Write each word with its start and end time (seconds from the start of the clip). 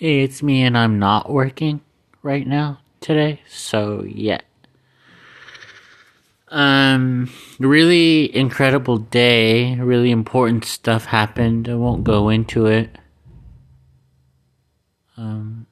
It's 0.00 0.42
me, 0.42 0.62
and 0.62 0.78
I'm 0.78 0.98
not 0.98 1.28
working 1.28 1.82
right 2.22 2.46
now 2.46 2.80
today, 3.02 3.42
so 3.46 4.02
yeah. 4.08 4.40
Um, 6.48 7.30
really 7.58 8.34
incredible 8.34 8.96
day. 8.96 9.74
Really 9.74 10.10
important 10.10 10.64
stuff 10.64 11.04
happened. 11.04 11.68
I 11.68 11.74
won't 11.74 12.02
go 12.02 12.30
into 12.30 12.64
it. 12.64 12.96
Um, 15.18 15.66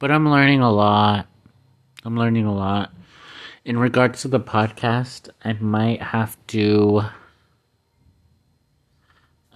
but 0.00 0.10
I'm 0.10 0.28
learning 0.28 0.60
a 0.60 0.72
lot. 0.72 1.28
I'm 2.04 2.16
learning 2.16 2.46
a 2.46 2.54
lot. 2.54 2.92
In 3.64 3.78
regards 3.78 4.22
to 4.22 4.28
the 4.28 4.40
podcast, 4.40 5.28
I 5.44 5.52
might 5.52 6.02
have 6.02 6.36
to. 6.48 7.02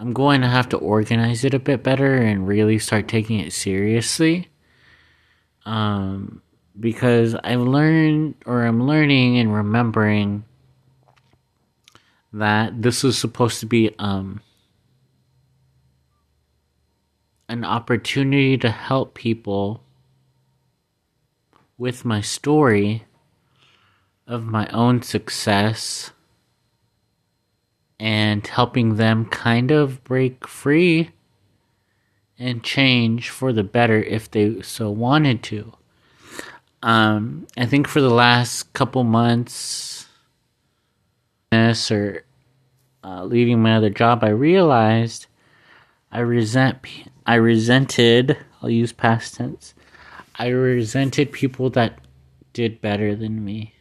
I'm 0.00 0.14
going 0.14 0.40
to 0.40 0.48
have 0.48 0.70
to 0.70 0.78
organize 0.78 1.44
it 1.44 1.52
a 1.52 1.58
bit 1.58 1.82
better 1.82 2.16
and 2.16 2.48
really 2.48 2.78
start 2.78 3.06
taking 3.06 3.38
it 3.38 3.52
seriously. 3.52 4.48
Um, 5.66 6.40
because 6.78 7.34
I've 7.44 7.60
learned, 7.60 8.36
or 8.46 8.64
I'm 8.64 8.86
learning 8.86 9.36
and 9.38 9.54
remembering 9.54 10.44
that 12.32 12.80
this 12.80 13.02
was 13.02 13.18
supposed 13.18 13.60
to 13.60 13.66
be 13.66 13.94
um, 13.98 14.40
an 17.50 17.62
opportunity 17.62 18.56
to 18.56 18.70
help 18.70 19.12
people 19.12 19.82
with 21.76 22.06
my 22.06 22.22
story 22.22 23.04
of 24.26 24.44
my 24.44 24.66
own 24.68 25.02
success 25.02 26.12
and 28.00 28.46
helping 28.46 28.96
them 28.96 29.26
kind 29.26 29.70
of 29.70 30.02
break 30.04 30.48
free 30.48 31.10
and 32.38 32.64
change 32.64 33.28
for 33.28 33.52
the 33.52 33.62
better 33.62 34.02
if 34.02 34.30
they 34.30 34.62
so 34.62 34.90
wanted 34.90 35.42
to. 35.42 35.74
Um, 36.82 37.46
I 37.58 37.66
think 37.66 37.86
for 37.86 38.00
the 38.00 38.08
last 38.08 38.72
couple 38.72 39.04
months, 39.04 40.06
or 41.52 42.24
uh, 43.04 43.24
leaving 43.24 43.60
my 43.60 43.76
other 43.76 43.90
job, 43.90 44.24
I 44.24 44.30
realized 44.30 45.26
I 46.10 46.20
resent, 46.20 46.86
I 47.26 47.34
resented. 47.34 48.38
I'll 48.62 48.70
use 48.70 48.92
past 48.92 49.34
tense. 49.34 49.74
I 50.36 50.48
resented 50.48 51.32
people 51.32 51.68
that 51.70 51.98
did 52.54 52.80
better 52.80 53.14
than 53.14 53.44
me, 53.44 53.74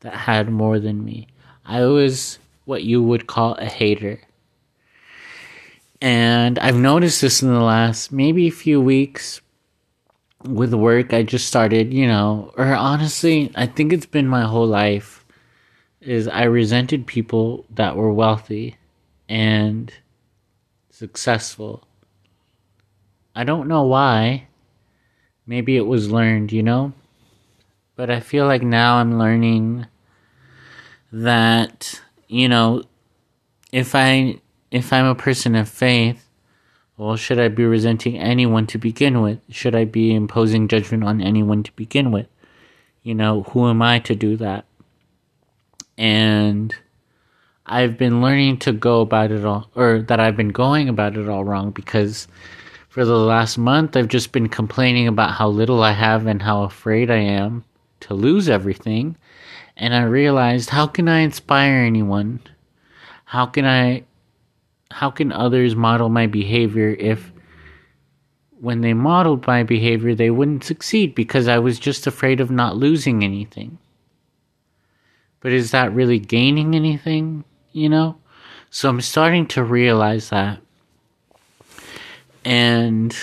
that 0.00 0.14
had 0.14 0.48
more 0.48 0.78
than 0.78 1.04
me. 1.04 1.28
I 1.66 1.84
was 1.84 2.38
what 2.64 2.82
you 2.82 3.02
would 3.02 3.26
call 3.26 3.54
a 3.54 3.66
hater. 3.66 4.20
And 6.00 6.58
I've 6.58 6.76
noticed 6.76 7.20
this 7.20 7.42
in 7.42 7.52
the 7.52 7.60
last 7.60 8.12
maybe 8.12 8.48
a 8.48 8.52
few 8.52 8.80
weeks 8.80 9.40
with 10.44 10.74
work. 10.74 11.12
I 11.12 11.22
just 11.22 11.46
started, 11.46 11.92
you 11.92 12.06
know, 12.06 12.52
or 12.56 12.74
honestly, 12.74 13.50
I 13.54 13.66
think 13.66 13.92
it's 13.92 14.06
been 14.06 14.28
my 14.28 14.42
whole 14.42 14.66
life 14.66 15.24
is 16.00 16.28
I 16.28 16.44
resented 16.44 17.06
people 17.06 17.64
that 17.70 17.96
were 17.96 18.12
wealthy 18.12 18.76
and 19.28 19.92
successful. 20.90 21.86
I 23.34 23.44
don't 23.44 23.68
know 23.68 23.82
why. 23.82 24.48
Maybe 25.46 25.76
it 25.76 25.86
was 25.86 26.10
learned, 26.10 26.52
you 26.52 26.62
know? 26.62 26.92
But 27.96 28.10
I 28.10 28.20
feel 28.20 28.46
like 28.46 28.62
now 28.62 28.96
I'm 28.96 29.18
learning 29.18 29.86
that 31.12 32.02
you 32.28 32.48
know, 32.48 32.82
if 33.72 33.94
I 33.94 34.40
if 34.70 34.92
I'm 34.92 35.06
a 35.06 35.14
person 35.14 35.54
of 35.54 35.68
faith, 35.68 36.28
well, 36.96 37.16
should 37.16 37.38
I 37.38 37.48
be 37.48 37.64
resenting 37.64 38.18
anyone 38.18 38.66
to 38.68 38.78
begin 38.78 39.20
with? 39.20 39.40
Should 39.50 39.74
I 39.74 39.84
be 39.84 40.14
imposing 40.14 40.68
judgment 40.68 41.04
on 41.04 41.20
anyone 41.20 41.62
to 41.64 41.72
begin 41.72 42.10
with? 42.10 42.28
You 43.02 43.14
know, 43.14 43.42
who 43.42 43.68
am 43.68 43.82
I 43.82 43.98
to 44.00 44.14
do 44.14 44.36
that? 44.36 44.64
And 45.98 46.74
I've 47.66 47.96
been 47.96 48.20
learning 48.20 48.58
to 48.58 48.72
go 48.72 49.00
about 49.00 49.30
it 49.30 49.44
all, 49.44 49.70
or 49.74 50.02
that 50.02 50.20
I've 50.20 50.36
been 50.36 50.50
going 50.50 50.88
about 50.88 51.16
it 51.16 51.28
all 51.28 51.44
wrong 51.44 51.70
because 51.70 52.28
for 52.88 53.04
the 53.04 53.16
last 53.16 53.58
month 53.58 53.96
I've 53.96 54.08
just 54.08 54.32
been 54.32 54.48
complaining 54.48 55.08
about 55.08 55.32
how 55.32 55.48
little 55.48 55.82
I 55.82 55.92
have 55.92 56.26
and 56.26 56.42
how 56.42 56.62
afraid 56.62 57.10
I 57.10 57.18
am 57.18 57.64
to 58.00 58.14
lose 58.14 58.48
everything 58.48 59.16
and 59.76 59.94
I 59.94 60.02
realized 60.02 60.70
how 60.70 60.86
can 60.86 61.08
I 61.08 61.20
inspire 61.20 61.84
anyone? 61.84 62.40
How 63.24 63.46
can 63.46 63.64
I 63.64 64.04
how 64.90 65.10
can 65.10 65.32
others 65.32 65.74
model 65.74 66.08
my 66.08 66.26
behavior 66.26 66.90
if 66.98 67.32
when 68.60 68.80
they 68.80 68.94
modeled 68.94 69.46
my 69.46 69.62
behavior 69.62 70.14
they 70.14 70.30
wouldn't 70.30 70.64
succeed 70.64 71.14
because 71.14 71.48
I 71.48 71.58
was 71.58 71.78
just 71.78 72.06
afraid 72.06 72.40
of 72.40 72.50
not 72.50 72.76
losing 72.76 73.24
anything. 73.24 73.78
But 75.40 75.52
is 75.52 75.72
that 75.72 75.92
really 75.92 76.18
gaining 76.18 76.74
anything, 76.74 77.44
you 77.72 77.88
know? 77.88 78.16
So 78.70 78.88
I'm 78.88 79.00
starting 79.02 79.46
to 79.48 79.62
realize 79.62 80.30
that. 80.30 80.60
And 82.44 83.14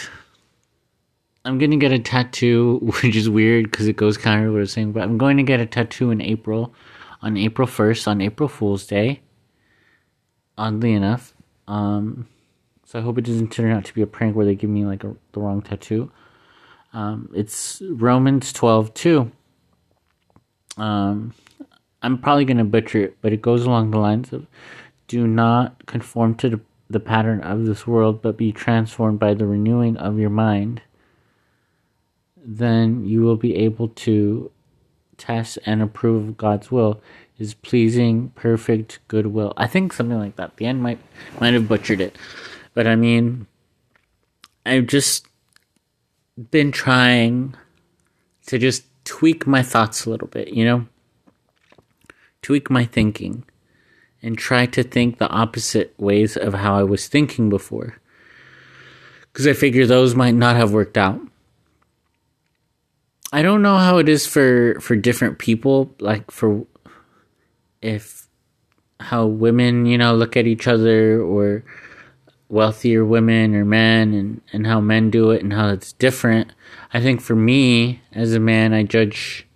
I'm 1.44 1.57
gonna 1.57 1.78
get 1.78 1.91
a 1.91 2.00
tattoo, 2.00 2.79
which 3.02 3.16
is 3.16 3.29
weird 3.29 3.72
because 3.72 3.88
it 3.88 3.96
goes 3.96 4.18
counter 4.18 4.46
to 4.46 4.52
what 4.52 4.57
I 4.57 4.62
was 4.62 4.72
saying. 4.72 4.91
But 4.91 5.03
I'm 5.03 5.18
going 5.18 5.38
to 5.38 5.44
get 5.44 5.59
a 5.59 5.66
tattoo 5.66 6.12
in 6.12 6.22
April, 6.22 6.74
on 7.22 7.38
April 7.38 7.68
1st, 7.68 8.07
on 8.07 8.22
April 8.22 8.50
Fool's 8.50 8.85
Day. 8.85 9.22
Oddly 10.57 10.94
enough, 10.94 11.34
um, 11.68 12.28
so 12.85 13.00
I 13.00 13.01
hope 13.01 13.18
it 13.18 13.24
doesn't 13.24 13.51
turn 13.51 13.72
out 13.72 13.85
to 13.85 13.94
be 13.94 14.01
a 14.01 14.07
prank 14.07 14.35
where 14.35 14.46
they 14.46 14.53
give 14.53 14.69
me 14.69 14.85
like 14.85 15.03
a, 15.03 15.16
the 15.31 15.40
wrong 15.40 15.62
tattoo. 15.62 16.12
Um, 16.94 17.31
it's 17.34 17.81
Romans 17.90 18.51
12 18.53 18.94
2. 18.94 19.31
Um, 20.78 21.34
I'm 22.03 22.18
probably 22.18 22.46
gonna 22.46 22.66
butcher 22.66 23.00
it, 23.00 23.18
but 23.22 23.34
it 23.34 23.41
goes 23.41 23.66
along 23.66 23.91
the 23.91 23.97
lines 23.97 24.34
of, 24.34 24.46
"Do 25.07 25.25
not 25.25 25.85
conform 25.85 26.35
to 26.35 26.50
the, 26.50 26.59
the 26.90 27.00
pattern 27.00 27.41
of 27.41 27.66
this 27.66 27.88
world, 27.88 28.22
but 28.22 28.38
be 28.38 28.51
transformed 28.51 29.19
by 29.19 29.34
the 29.34 29.46
renewing 29.46 29.97
of 29.97 30.19
your 30.19 30.30
mind." 30.30 30.81
Then 32.44 33.06
you 33.06 33.22
will 33.22 33.38
be 33.38 33.56
able 33.56 33.90
to 33.90 34.52
test 35.18 35.59
and 35.66 35.81
approve 35.81 36.38
God's 36.38 36.72
will 36.72 37.02
is 37.38 37.53
pleasing, 37.53 38.29
perfect, 38.35 39.00
goodwill. 39.07 39.53
I 39.57 39.68
think 39.68 39.94
something 39.94 40.18
like 40.18 40.35
that. 40.35 40.57
The 40.57 40.66
end 40.66 40.81
might 40.81 41.00
might 41.40 41.53
have 41.53 41.68
butchered 41.68 42.01
it, 42.01 42.18
but 42.74 42.88
I 42.88 42.96
mean, 42.96 43.47
I've 44.66 44.88
just 44.88 45.28
been 46.50 46.72
trying 46.72 47.56
to 48.47 48.57
just 48.57 48.85
tweak 49.06 49.47
my 49.47 49.63
thoughts 49.63 50.06
a 50.06 50.09
little 50.09 50.28
bit, 50.28 50.50
you 50.50 50.66
know, 50.66 50.88
tweak 52.41 52.69
my 52.69 52.85
thinking, 52.85 53.44
and 54.22 54.38
try 54.38 54.66
to 54.68 54.84
think 54.84 55.18
the 55.18 55.30
opposite 55.30 55.94
ways 55.97 56.38
of 56.38 56.53
how 56.53 56.75
I 56.75 56.84
was 56.84 57.07
thinking 57.07 57.50
before, 57.50 57.97
because 59.31 59.47
I 59.47 59.53
figure 59.53 59.85
those 59.85 60.16
might 60.16 60.35
not 60.35 60.56
have 60.56 60.74
worked 60.74 60.97
out. 60.97 61.19
I 63.31 63.42
don't 63.42 63.62
know 63.62 63.78
how 63.78 63.97
it 63.97 64.09
is 64.09 64.28
for 64.28 64.80
for 64.81 64.96
different 64.96 65.40
people, 65.40 65.96
like 66.00 66.31
for 66.31 66.66
if 67.81 68.28
how 69.00 69.25
women, 69.25 69.86
you 69.86 69.97
know, 69.97 70.14
look 70.16 70.38
at 70.38 70.47
each 70.47 70.68
other 70.68 71.22
or 71.22 71.64
wealthier 72.50 73.06
women 73.06 73.56
or 73.56 73.64
men 73.64 74.14
and, 74.14 74.42
and 74.52 74.68
how 74.68 74.81
men 74.81 75.09
do 75.09 75.31
it 75.31 75.42
and 75.42 75.53
how 75.53 75.69
it's 75.69 75.94
different. 75.94 76.52
I 76.94 77.00
think 77.00 77.22
for 77.22 77.36
me 77.36 78.02
as 78.12 78.34
a 78.34 78.40
man 78.40 78.74
I 78.74 78.84
judge 78.84 79.48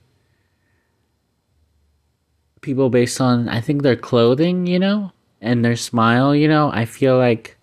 people 2.61 2.89
based 2.89 3.19
on 3.19 3.49
I 3.49 3.61
think 3.61 3.83
their 3.83 3.97
clothing, 3.97 4.65
you 4.65 4.79
know, 4.79 5.11
and 5.41 5.63
their 5.63 5.75
smile, 5.75 6.33
you 6.33 6.47
know. 6.47 6.71
I 6.71 6.85
feel 6.85 7.17
like 7.17 7.57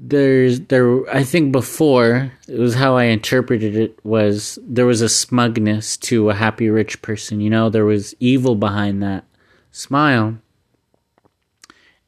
there's 0.00 0.60
there 0.60 1.08
I 1.10 1.24
think 1.24 1.50
before 1.50 2.32
it 2.46 2.58
was 2.58 2.74
how 2.74 2.96
I 2.96 3.04
interpreted 3.04 3.76
it 3.76 3.98
was 4.04 4.58
there 4.62 4.86
was 4.86 5.02
a 5.02 5.08
smugness 5.08 5.96
to 5.98 6.30
a 6.30 6.34
happy 6.34 6.70
rich 6.70 7.02
person, 7.02 7.40
you 7.40 7.50
know, 7.50 7.68
there 7.68 7.84
was 7.84 8.14
evil 8.20 8.54
behind 8.54 9.02
that 9.02 9.24
smile. 9.72 10.38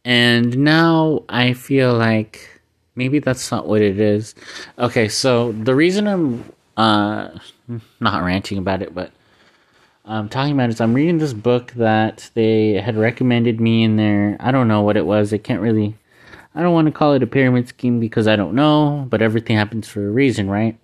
And 0.05 0.59
now 0.59 1.25
I 1.29 1.53
feel 1.53 1.93
like 1.93 2.61
maybe 2.95 3.19
that's 3.19 3.51
not 3.51 3.67
what 3.67 3.83
it 3.83 3.99
is. 3.99 4.35
Okay, 4.79 5.09
so 5.09 5.53
the 5.53 5.75
reason 5.75 6.07
I'm 6.07 6.45
uh 6.77 7.31
not 7.99 8.23
ranting 8.23 8.59
about 8.59 8.83
it, 8.83 8.95
but 8.95 9.11
I'm 10.05 10.29
talking 10.29 10.53
about 10.53 10.71
is 10.71 10.81
I'm 10.81 10.95
reading 10.95 11.19
this 11.19 11.33
book 11.33 11.73
that 11.73 12.31
they 12.35 12.75
had 12.75 12.97
recommended 12.97 13.61
me 13.61 13.83
in 13.83 13.97
there. 13.97 14.37
I 14.39 14.53
don't 14.53 14.69
know 14.69 14.83
what 14.83 14.97
it 14.97 15.07
was. 15.07 15.33
I 15.33 15.39
can't 15.39 15.61
really 15.61 15.97
I 16.55 16.63
don't 16.63 16.75
want 16.75 16.87
to 16.87 16.93
call 16.93 17.15
it 17.15 17.23
a 17.23 17.27
pyramid 17.29 17.69
scheme 17.69 18.01
because 18.01 18.27
I 18.27 18.37
don't 18.37 18.55
know, 18.55 19.07
but 19.09 19.23
everything 19.23 19.57
happens 19.57 19.87
for 19.89 20.07
a 20.07 20.11
reason, 20.11 20.51
right? 20.51 20.77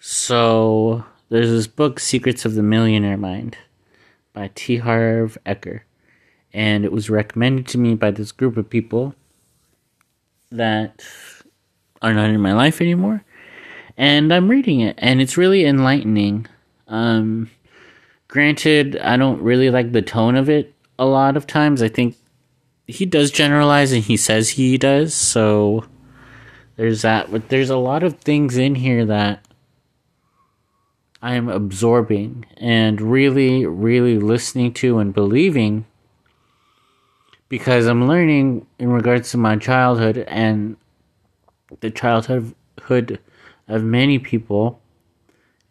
So 0.00 1.04
there's 1.28 1.50
this 1.50 1.66
book, 1.66 2.00
Secrets 2.00 2.44
of 2.44 2.54
the 2.54 2.62
Millionaire 2.62 3.16
Mind, 3.16 3.56
by 4.32 4.50
T. 4.54 4.78
Harv 4.78 5.38
Eker, 5.46 5.82
and 6.52 6.84
it 6.84 6.92
was 6.92 7.08
recommended 7.08 7.68
to 7.68 7.78
me 7.78 7.94
by 7.94 8.10
this 8.10 8.32
group 8.32 8.56
of 8.56 8.68
people 8.68 9.14
that 10.50 11.04
are 12.02 12.12
not 12.12 12.30
in 12.30 12.40
my 12.40 12.52
life 12.52 12.80
anymore. 12.80 13.24
And 13.96 14.34
I'm 14.34 14.48
reading 14.48 14.80
it, 14.80 14.96
and 14.98 15.20
it's 15.20 15.36
really 15.36 15.64
enlightening. 15.64 16.46
Um, 16.88 17.50
granted, 18.26 18.96
I 18.98 19.16
don't 19.16 19.40
really 19.40 19.70
like 19.70 19.92
the 19.92 20.02
tone 20.02 20.34
of 20.34 20.50
it 20.50 20.74
a 20.98 21.06
lot 21.06 21.36
of 21.36 21.46
times. 21.46 21.80
I 21.80 21.88
think 21.88 22.16
he 22.86 23.06
does 23.06 23.30
generalize, 23.30 23.92
and 23.92 24.04
he 24.04 24.16
says 24.16 24.50
he 24.50 24.76
does, 24.76 25.14
so 25.14 25.86
there's 26.76 27.02
that. 27.02 27.30
But 27.30 27.48
there's 27.48 27.70
a 27.70 27.76
lot 27.76 28.02
of 28.02 28.18
things 28.20 28.56
in 28.56 28.74
here 28.74 29.04
that 29.06 29.44
I 31.22 31.34
am 31.34 31.48
absorbing 31.48 32.44
and 32.58 33.00
really, 33.00 33.64
really 33.64 34.18
listening 34.18 34.74
to 34.74 34.98
and 34.98 35.14
believing 35.14 35.86
because 37.48 37.86
I'm 37.86 38.06
learning 38.06 38.66
in 38.78 38.90
regards 38.90 39.30
to 39.30 39.38
my 39.38 39.56
childhood 39.56 40.18
and 40.18 40.76
the 41.80 41.90
childhood 41.90 42.54
of 43.68 43.82
many 43.82 44.18
people 44.18 44.82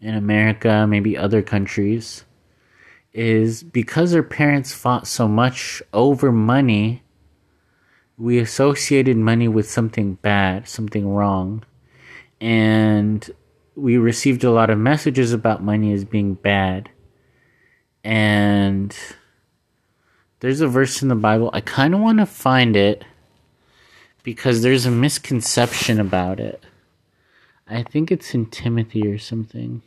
in 0.02 0.16
America, 0.16 0.88
maybe 0.88 1.16
other 1.16 1.42
countries, 1.42 2.26
is 3.14 3.62
because 3.62 4.12
their 4.12 4.24
parents 4.24 4.74
fought 4.74 5.06
so 5.06 5.28
much 5.28 5.84
over 5.94 6.32
money, 6.32 7.03
we 8.24 8.40
associated 8.40 9.18
money 9.18 9.50
with 9.50 9.70
something 9.70 10.14
bad, 10.14 10.66
something 10.66 11.14
wrong. 11.14 11.62
And 12.40 13.30
we 13.76 13.98
received 13.98 14.46
a 14.46 14.52
lot 14.52 14.70
of 14.70 14.78
messages 14.78 15.34
about 15.34 15.62
money 15.62 15.92
as 15.92 16.06
being 16.06 16.36
bad. 16.36 16.90
And 18.02 18.98
there's 20.40 20.62
a 20.62 20.70
verse 20.70 21.02
in 21.02 21.10
the 21.10 21.16
Bible. 21.16 21.50
I 21.52 21.60
kind 21.60 21.94
of 21.94 22.00
want 22.00 22.20
to 22.20 22.26
find 22.26 22.78
it 22.78 23.04
because 24.24 24.62
there's 24.62 24.86
a 24.86 24.92
misconception 24.92 26.00
about 26.00 26.40
it. 26.40 26.64
I 27.68 27.84
think 27.84 28.10
it's 28.10 28.34
in 28.34 28.46
Timothy 28.46 29.06
or 29.06 29.18
something. 29.18 29.82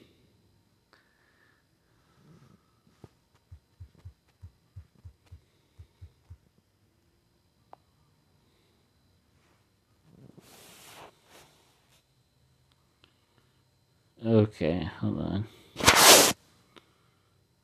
Okay, 14.27 14.91
hold 14.99 15.21
on. 15.21 15.47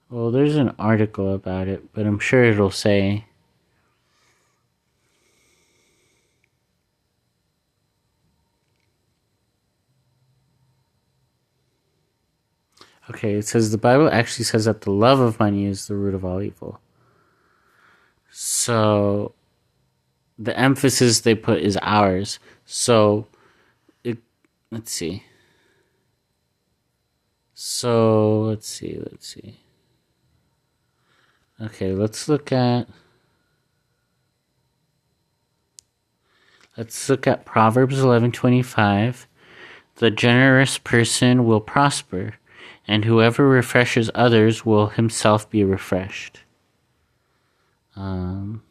Well, 0.09 0.31
there's 0.31 0.55
an 0.55 0.73
article 0.79 1.35
about 1.35 1.67
it, 1.67 1.93
but 1.93 2.07
I'm 2.07 2.21
sure 2.21 2.45
it'll 2.45 2.71
say. 2.71 3.25
Okay, 13.11 13.35
it 13.35 13.49
says 13.49 13.73
the 13.73 13.79
Bible 13.79 14.09
actually 14.09 14.45
says 14.45 14.67
that 14.67 14.83
the 14.83 14.93
love 14.93 15.19
of 15.19 15.41
money 15.41 15.67
is 15.67 15.89
the 15.89 15.97
root 15.97 16.15
of 16.15 16.25
all 16.25 16.41
evil. 16.41 16.81
So 18.31 19.35
the 20.39 20.57
emphasis 20.57 21.23
they 21.23 21.35
put 21.35 21.59
is 21.59 21.77
ours. 21.83 22.39
So 22.65 23.27
it 24.05 24.19
let's 24.71 24.93
see. 24.93 25.25
So 27.65 28.41
let's 28.41 28.67
see, 28.67 28.99
let's 28.99 29.25
see. 29.25 29.61
Okay, 31.61 31.93
let's 31.93 32.29
look 32.29 32.51
at 32.51 32.89
let's 36.77 37.09
look 37.09 37.29
at 37.29 37.45
Proverbs 37.45 38.01
11:25. 38.01 39.29
The 39.95 40.11
generous 40.11 40.77
person 40.77 41.45
will 41.45 41.61
prosper, 41.61 42.35
and 42.89 43.05
whoever 43.05 43.49
refreshes 43.49 44.11
others 44.13 44.67
will 44.67 44.89
himself 44.89 45.49
be 45.49 45.63
refreshed. 45.63 46.41
Um, 47.95 48.65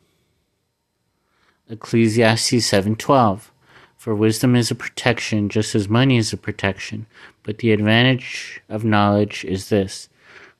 Ecclesiastes 1.69 2.65
7:12. 2.69 3.51
For 3.95 4.15
wisdom 4.15 4.55
is 4.55 4.71
a 4.71 4.75
protection 4.75 5.47
just 5.47 5.75
as 5.75 5.87
money 5.87 6.17
is 6.17 6.33
a 6.33 6.37
protection, 6.37 7.05
but 7.43 7.59
the 7.59 7.71
advantage 7.71 8.61
of 8.69 8.83
knowledge 8.83 9.45
is 9.45 9.69
this 9.69 10.09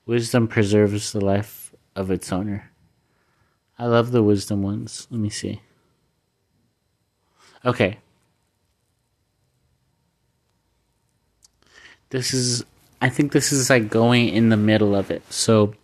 wisdom 0.06 0.48
preserves 0.48 1.12
the 1.12 1.24
life 1.24 1.74
of 1.94 2.10
its 2.10 2.32
owner. 2.32 2.70
I 3.78 3.86
love 3.86 4.12
the 4.12 4.22
wisdom 4.22 4.62
ones. 4.62 5.06
Let 5.10 5.20
me 5.20 5.30
see. 5.30 5.60
Okay. 7.64 7.98
This 12.10 12.34
is, 12.34 12.64
I 13.00 13.08
think 13.08 13.32
this 13.32 13.52
is 13.52 13.70
like 13.70 13.88
going 13.88 14.28
in 14.28 14.50
the 14.50 14.56
middle 14.56 14.94
of 14.94 15.10
it. 15.10 15.22
So, 15.32 15.74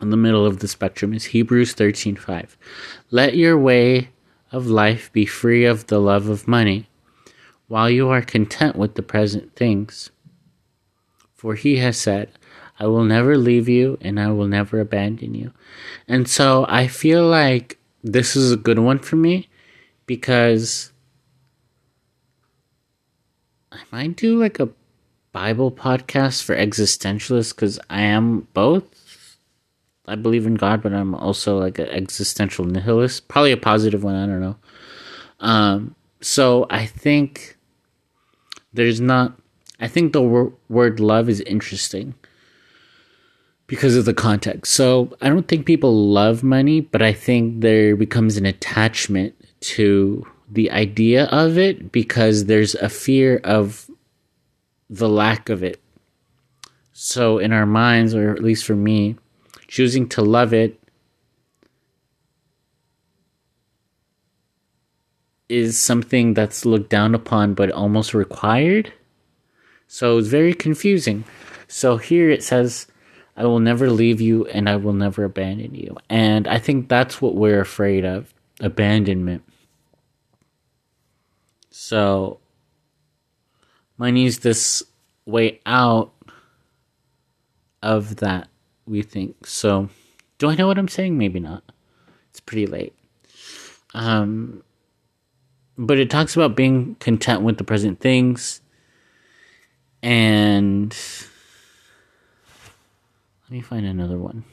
in 0.00 0.10
the 0.10 0.16
middle 0.16 0.44
of 0.44 0.58
the 0.58 0.68
spectrum 0.68 1.12
is 1.12 1.26
Hebrews 1.26 1.74
13:5. 1.74 2.56
Let 3.10 3.36
your 3.36 3.58
way 3.58 4.08
of 4.50 4.66
life 4.66 5.12
be 5.12 5.26
free 5.26 5.64
of 5.64 5.86
the 5.86 6.00
love 6.00 6.28
of 6.28 6.48
money, 6.48 6.88
while 7.68 7.88
you 7.88 8.08
are 8.08 8.22
content 8.22 8.76
with 8.76 8.94
the 8.94 9.02
present 9.02 9.54
things. 9.54 10.10
For 11.42 11.56
he 11.56 11.78
has 11.78 11.98
said, 11.98 12.30
I 12.78 12.86
will 12.86 13.02
never 13.02 13.36
leave 13.36 13.68
you 13.68 13.98
and 14.00 14.20
I 14.20 14.30
will 14.30 14.46
never 14.46 14.78
abandon 14.78 15.34
you. 15.34 15.52
And 16.06 16.28
so 16.28 16.66
I 16.68 16.86
feel 16.86 17.26
like 17.26 17.80
this 18.04 18.36
is 18.36 18.52
a 18.52 18.56
good 18.56 18.78
one 18.78 19.00
for 19.00 19.16
me 19.16 19.48
because 20.06 20.92
I 23.72 23.80
might 23.90 24.14
do 24.14 24.38
like 24.38 24.60
a 24.60 24.68
Bible 25.32 25.72
podcast 25.72 26.44
for 26.44 26.54
existentialists 26.54 27.52
because 27.52 27.80
I 27.90 28.02
am 28.02 28.46
both. 28.54 29.36
I 30.06 30.14
believe 30.14 30.46
in 30.46 30.54
God, 30.54 30.80
but 30.80 30.92
I'm 30.92 31.12
also 31.12 31.58
like 31.58 31.80
an 31.80 31.88
existential 31.88 32.64
nihilist. 32.64 33.26
Probably 33.26 33.50
a 33.50 33.56
positive 33.56 34.04
one. 34.04 34.14
I 34.14 34.26
don't 34.26 34.40
know. 34.40 34.56
Um, 35.40 35.96
so 36.20 36.68
I 36.70 36.86
think 36.86 37.56
there's 38.72 39.00
not. 39.00 39.41
I 39.82 39.88
think 39.88 40.12
the 40.12 40.22
wor- 40.22 40.52
word 40.68 41.00
love 41.00 41.28
is 41.28 41.40
interesting 41.40 42.14
because 43.66 43.96
of 43.96 44.04
the 44.04 44.14
context. 44.14 44.72
So 44.72 45.14
I 45.20 45.28
don't 45.28 45.48
think 45.48 45.66
people 45.66 46.08
love 46.08 46.44
money, 46.44 46.80
but 46.80 47.02
I 47.02 47.12
think 47.12 47.60
there 47.62 47.96
becomes 47.96 48.36
an 48.36 48.46
attachment 48.46 49.34
to 49.74 50.24
the 50.48 50.70
idea 50.70 51.24
of 51.26 51.58
it 51.58 51.90
because 51.90 52.44
there's 52.44 52.76
a 52.76 52.88
fear 52.88 53.40
of 53.42 53.90
the 54.88 55.08
lack 55.08 55.48
of 55.48 55.64
it. 55.64 55.80
So 56.92 57.38
in 57.38 57.52
our 57.52 57.66
minds, 57.66 58.14
or 58.14 58.30
at 58.30 58.42
least 58.42 58.64
for 58.64 58.76
me, 58.76 59.16
choosing 59.66 60.08
to 60.10 60.22
love 60.22 60.54
it 60.54 60.78
is 65.48 65.80
something 65.80 66.34
that's 66.34 66.64
looked 66.64 66.88
down 66.88 67.16
upon 67.16 67.54
but 67.54 67.72
almost 67.72 68.14
required. 68.14 68.92
So 69.92 70.16
it's 70.16 70.28
very 70.28 70.54
confusing. 70.54 71.24
So 71.68 71.98
here 71.98 72.30
it 72.30 72.42
says, 72.42 72.86
I 73.36 73.44
will 73.44 73.58
never 73.58 73.90
leave 73.90 74.22
you 74.22 74.46
and 74.46 74.66
I 74.66 74.76
will 74.76 74.94
never 74.94 75.22
abandon 75.22 75.74
you. 75.74 75.98
And 76.08 76.48
I 76.48 76.58
think 76.58 76.88
that's 76.88 77.20
what 77.20 77.34
we're 77.34 77.60
afraid 77.60 78.06
of 78.06 78.32
abandonment. 78.58 79.42
So 81.68 82.40
money's 83.98 84.38
this 84.38 84.82
way 85.26 85.60
out 85.66 86.14
of 87.82 88.16
that, 88.16 88.48
we 88.86 89.02
think. 89.02 89.46
So 89.46 89.90
do 90.38 90.48
I 90.48 90.54
know 90.54 90.68
what 90.68 90.78
I'm 90.78 90.88
saying? 90.88 91.18
Maybe 91.18 91.38
not. 91.38 91.64
It's 92.30 92.40
pretty 92.40 92.66
late. 92.66 92.94
Um, 93.92 94.62
but 95.76 95.98
it 95.98 96.08
talks 96.08 96.34
about 96.34 96.56
being 96.56 96.94
content 96.94 97.42
with 97.42 97.58
the 97.58 97.64
present 97.64 98.00
things 98.00 98.61
and 100.02 100.96
let 103.44 103.50
me 103.50 103.60
find 103.60 103.86
another 103.86 104.18
one 104.18 104.44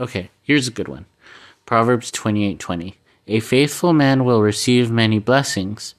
Okay, 0.00 0.30
here's 0.42 0.66
a 0.66 0.70
good 0.70 0.88
one. 0.88 1.04
Proverbs 1.66 2.10
28:20. 2.10 2.94
A 3.26 3.40
faithful 3.40 3.92
man 3.92 4.24
will 4.24 4.40
receive 4.40 4.90
many 4.90 5.18
blessings, 5.18 5.94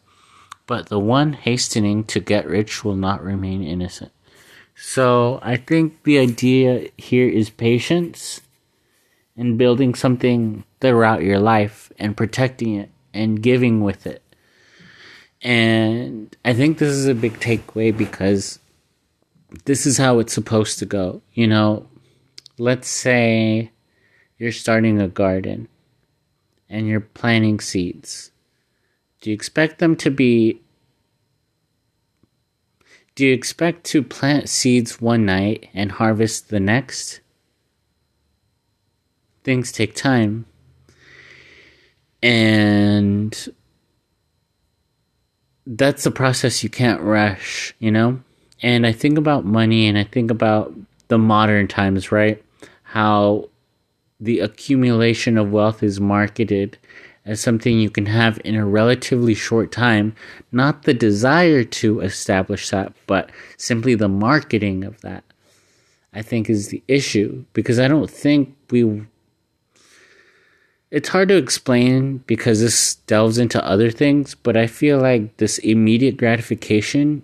but 0.72 0.88
the 0.88 0.98
one 0.98 1.34
hastening 1.34 2.02
to 2.06 2.18
get 2.22 2.48
rich 2.48 2.86
will 2.86 2.96
not 2.96 3.22
remain 3.22 3.62
innocent. 3.62 4.10
So 4.74 5.38
I 5.44 5.58
think 5.58 6.04
the 6.04 6.18
idea 6.18 6.88
here 6.96 7.28
is 7.28 7.50
patience 7.50 8.40
and 9.36 9.58
building 9.58 9.96
something 9.96 10.64
throughout 10.80 11.24
your 11.24 11.40
life 11.40 11.92
and 12.00 12.16
protecting 12.16 12.76
it 12.76 12.90
and 13.14 13.44
giving 13.44 13.82
with 13.82 14.08
it. 14.08 14.24
And 15.42 16.34
I 16.46 16.54
think 16.54 16.78
this 16.78 16.94
is 16.94 17.06
a 17.06 17.16
big 17.16 17.42
takeaway 17.42 17.92
because 17.92 18.58
this 19.66 19.86
is 19.86 19.98
how 19.98 20.20
it's 20.20 20.32
supposed 20.32 20.80
to 20.80 20.86
go. 20.86 21.22
You 21.34 21.48
know, 21.48 21.86
let's 22.58 22.88
say 22.88 23.72
you're 24.38 24.54
starting 24.54 25.02
a 25.02 25.10
garden 25.10 25.68
and 26.70 26.88
you're 26.88 27.02
planting 27.02 27.60
seeds. 27.60 28.32
Do 29.22 29.30
you 29.30 29.34
expect 29.34 29.80
them 29.80 29.96
to 29.98 30.10
be 30.10 30.62
do 33.16 33.26
you 33.26 33.34
expect 33.34 33.84
to 33.86 34.02
plant 34.02 34.50
seeds 34.50 35.02
one 35.02 35.26
night 35.26 35.70
and 35.74 35.92
harvest 35.92 36.50
the 36.50 36.60
next? 36.60 37.20
Things 39.44 39.72
take 39.72 39.96
time. 39.96 40.46
And 42.24 43.36
that's 45.68 46.06
a 46.06 46.12
process 46.12 46.64
you 46.64 46.70
can't 46.70 47.02
rush, 47.02 47.74
you 47.80 47.92
know? 47.92 48.22
And 48.62 48.88
I 48.88 48.92
think 48.92 49.18
about 49.18 49.44
money 49.44 49.88
and 49.88 49.98
I 49.98 50.04
think 50.04 50.32
about 50.32 50.74
the 51.08 51.18
modern 51.18 51.68
times, 51.68 52.12
right? 52.12 52.44
How 52.84 53.50
the 54.20 54.40
accumulation 54.40 55.38
of 55.38 55.52
wealth 55.52 55.84
is 55.84 56.00
marketed 56.00 56.78
as 57.26 57.40
something 57.40 57.80
you 57.80 57.90
can 57.90 58.08
have 58.08 58.40
in 58.44 58.56
a 58.56 58.66
relatively 58.66 59.34
short 59.34 59.72
time, 59.72 60.16
not 60.52 60.84
the 60.84 60.94
desire 60.94 61.64
to 61.64 62.00
establish 62.00 62.70
that, 62.70 62.94
but 63.06 63.30
simply 63.58 63.94
the 63.96 64.10
marketing 64.10 64.84
of 64.84 65.00
that, 65.02 65.24
I 66.14 66.22
think 66.22 66.50
is 66.50 66.70
the 66.70 66.84
issue. 66.88 67.46
Because 67.54 67.80
I 67.80 67.88
don't 67.88 68.10
think 68.10 68.56
we. 68.70 69.06
It's 70.90 71.10
hard 71.10 71.30
to 71.30 71.38
explain 71.38 72.18
because 72.28 72.60
this 72.60 72.96
delves 72.96 73.38
into 73.38 73.66
other 73.66 73.92
things, 73.92 74.36
but 74.36 74.58
I 74.58 74.68
feel 74.68 75.00
like 75.00 75.38
this 75.38 75.58
immediate 75.60 76.18
gratification, 76.18 77.22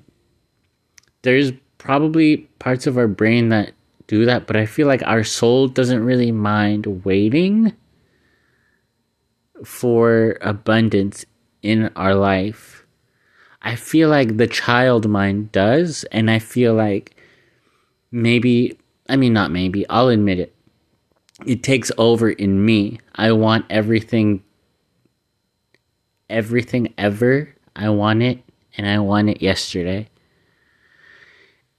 there's 1.23 1.51
probably 1.77 2.37
parts 2.59 2.87
of 2.87 2.97
our 2.97 3.09
brain 3.09 3.49
that 3.49 3.73
do 4.05 4.23
that, 4.23 4.47
but 4.47 4.55
I 4.55 4.65
feel 4.65 4.87
like 4.87 5.03
our 5.05 5.25
soul 5.25 5.67
doesn't 5.67 6.05
really 6.05 6.31
mind 6.31 7.03
waiting 7.03 7.73
for 9.63 10.37
abundance 10.41 11.25
in 11.61 11.91
our 11.95 12.15
life. 12.15 12.85
I 13.61 13.75
feel 13.75 14.09
like 14.09 14.37
the 14.37 14.47
child 14.47 15.09
mind 15.09 15.51
does, 15.51 16.05
and 16.11 16.29
I 16.31 16.39
feel 16.39 16.73
like 16.73 17.15
maybe, 18.11 18.77
I 19.09 19.15
mean, 19.15 19.33
not 19.33 19.51
maybe, 19.51 19.87
I'll 19.89 20.09
admit 20.09 20.39
it. 20.39 20.55
It 21.45 21.63
takes 21.63 21.91
over 21.97 22.29
in 22.29 22.63
me. 22.65 22.99
I 23.15 23.31
want 23.31 23.65
everything, 23.69 24.43
everything 26.29 26.93
ever. 26.97 27.53
I 27.75 27.89
want 27.89 28.23
it, 28.23 28.39
and 28.77 28.87
I 28.87 28.99
want 28.99 29.29
it 29.29 29.41
yesterday. 29.41 30.07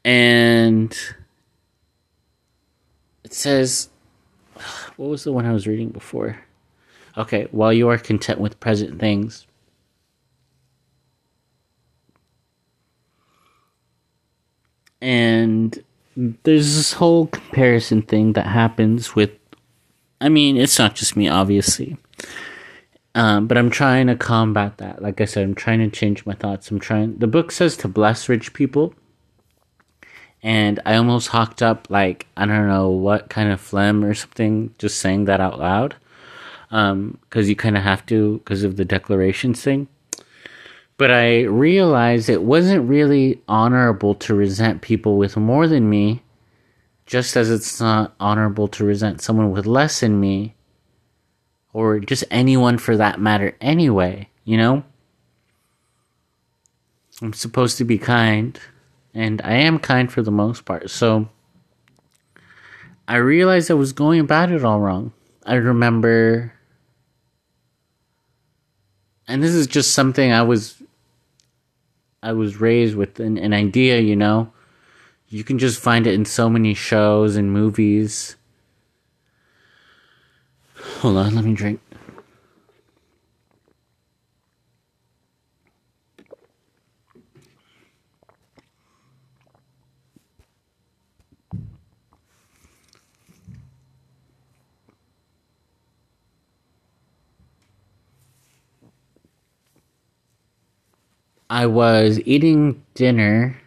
And 0.04 0.96
it 3.24 3.32
says, 3.32 3.88
what 4.96 5.08
was 5.08 5.24
the 5.24 5.32
one 5.32 5.46
I 5.46 5.52
was 5.52 5.66
reading 5.66 5.88
before? 5.90 6.38
Okay, 7.18 7.48
while 7.50 7.72
you 7.72 7.88
are 7.88 7.98
content 7.98 8.38
with 8.38 8.60
present 8.60 9.00
things. 9.00 9.44
And 15.02 15.82
there's 16.16 16.76
this 16.76 16.92
whole 16.92 17.26
comparison 17.26 18.02
thing 18.02 18.34
that 18.34 18.46
happens 18.46 19.16
with. 19.16 19.32
I 20.20 20.28
mean, 20.28 20.56
it's 20.56 20.78
not 20.78 20.94
just 20.94 21.16
me, 21.16 21.28
obviously. 21.28 21.96
Um, 23.16 23.48
but 23.48 23.58
I'm 23.58 23.70
trying 23.70 24.06
to 24.06 24.14
combat 24.14 24.78
that. 24.78 25.02
Like 25.02 25.20
I 25.20 25.24
said, 25.24 25.42
I'm 25.42 25.56
trying 25.56 25.80
to 25.80 25.90
change 25.90 26.24
my 26.24 26.34
thoughts. 26.34 26.70
I'm 26.70 26.78
trying. 26.78 27.18
The 27.18 27.26
book 27.26 27.50
says 27.50 27.76
to 27.78 27.88
bless 27.88 28.28
rich 28.28 28.52
people. 28.52 28.94
And 30.40 30.78
I 30.86 30.94
almost 30.94 31.28
hawked 31.28 31.62
up, 31.62 31.88
like, 31.90 32.26
I 32.36 32.46
don't 32.46 32.68
know 32.68 32.90
what 32.90 33.28
kind 33.28 33.50
of 33.50 33.60
phlegm 33.60 34.04
or 34.04 34.14
something, 34.14 34.72
just 34.78 35.00
saying 35.00 35.24
that 35.24 35.40
out 35.40 35.58
loud 35.58 35.96
because 36.68 36.92
um, 36.92 37.18
you 37.32 37.56
kind 37.56 37.76
of 37.76 37.82
have 37.82 38.04
to 38.06 38.38
because 38.38 38.64
of 38.64 38.76
the 38.76 38.84
declarations 38.84 39.62
thing. 39.62 39.88
But 40.98 41.10
I 41.12 41.42
realized 41.42 42.28
it 42.28 42.42
wasn't 42.42 42.88
really 42.88 43.40
honorable 43.48 44.14
to 44.16 44.34
resent 44.34 44.82
people 44.82 45.16
with 45.16 45.36
more 45.36 45.68
than 45.68 45.88
me, 45.88 46.22
just 47.06 47.36
as 47.36 47.50
it's 47.50 47.80
not 47.80 48.14
honorable 48.18 48.68
to 48.68 48.84
resent 48.84 49.20
someone 49.20 49.52
with 49.52 49.64
less 49.64 50.00
than 50.00 50.20
me, 50.20 50.56
or 51.72 52.00
just 52.00 52.24
anyone 52.30 52.78
for 52.78 52.96
that 52.96 53.20
matter 53.20 53.56
anyway, 53.60 54.28
you 54.44 54.56
know? 54.56 54.82
I'm 57.22 57.32
supposed 57.32 57.78
to 57.78 57.84
be 57.84 57.98
kind, 57.98 58.58
and 59.14 59.40
I 59.42 59.54
am 59.54 59.78
kind 59.78 60.10
for 60.10 60.22
the 60.22 60.32
most 60.32 60.64
part, 60.64 60.90
so 60.90 61.28
I 63.06 63.16
realized 63.16 63.70
I 63.70 63.74
was 63.74 63.92
going 63.92 64.18
about 64.20 64.50
it 64.50 64.64
all 64.64 64.80
wrong. 64.80 65.12
I 65.46 65.54
remember 65.54 66.52
and 69.28 69.42
this 69.42 69.52
is 69.52 69.66
just 69.66 69.92
something 69.92 70.32
I 70.32 70.42
was 70.42 70.82
I 72.22 72.32
was 72.32 72.60
raised 72.60 72.96
with 72.96 73.20
an, 73.20 73.38
an 73.38 73.52
idea, 73.52 74.00
you 74.00 74.16
know. 74.16 74.50
You 75.28 75.44
can 75.44 75.58
just 75.58 75.78
find 75.80 76.06
it 76.06 76.14
in 76.14 76.24
so 76.24 76.48
many 76.48 76.74
shows 76.74 77.36
and 77.36 77.52
movies. 77.52 78.34
Hold 81.00 81.18
on, 81.18 81.34
let 81.34 81.44
me 81.44 81.52
drink. 81.52 81.80
I 101.50 101.66
was 101.66 102.20
eating 102.26 102.82
dinner 102.94 103.58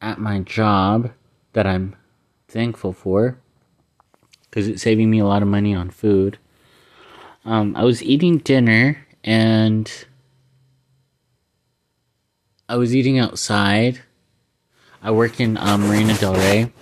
at 0.00 0.18
my 0.18 0.40
job 0.40 1.10
that 1.54 1.66
I'm 1.66 1.96
thankful 2.48 2.92
for 2.92 3.38
because 4.44 4.68
it's 4.68 4.82
saving 4.82 5.10
me 5.10 5.18
a 5.18 5.26
lot 5.26 5.40
of 5.40 5.48
money 5.48 5.74
on 5.74 5.88
food. 5.90 6.38
Um, 7.46 7.74
I 7.76 7.84
was 7.84 8.02
eating 8.02 8.38
dinner 8.38 9.06
and 9.24 9.90
I 12.68 12.76
was 12.76 12.94
eating 12.94 13.18
outside. 13.18 14.00
I 15.02 15.12
work 15.12 15.40
in 15.40 15.56
um, 15.56 15.88
Marina 15.88 16.14
Del 16.18 16.34
Rey. 16.34 16.72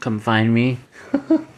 Come 0.00 0.18
find 0.18 0.52
me. 0.52 0.78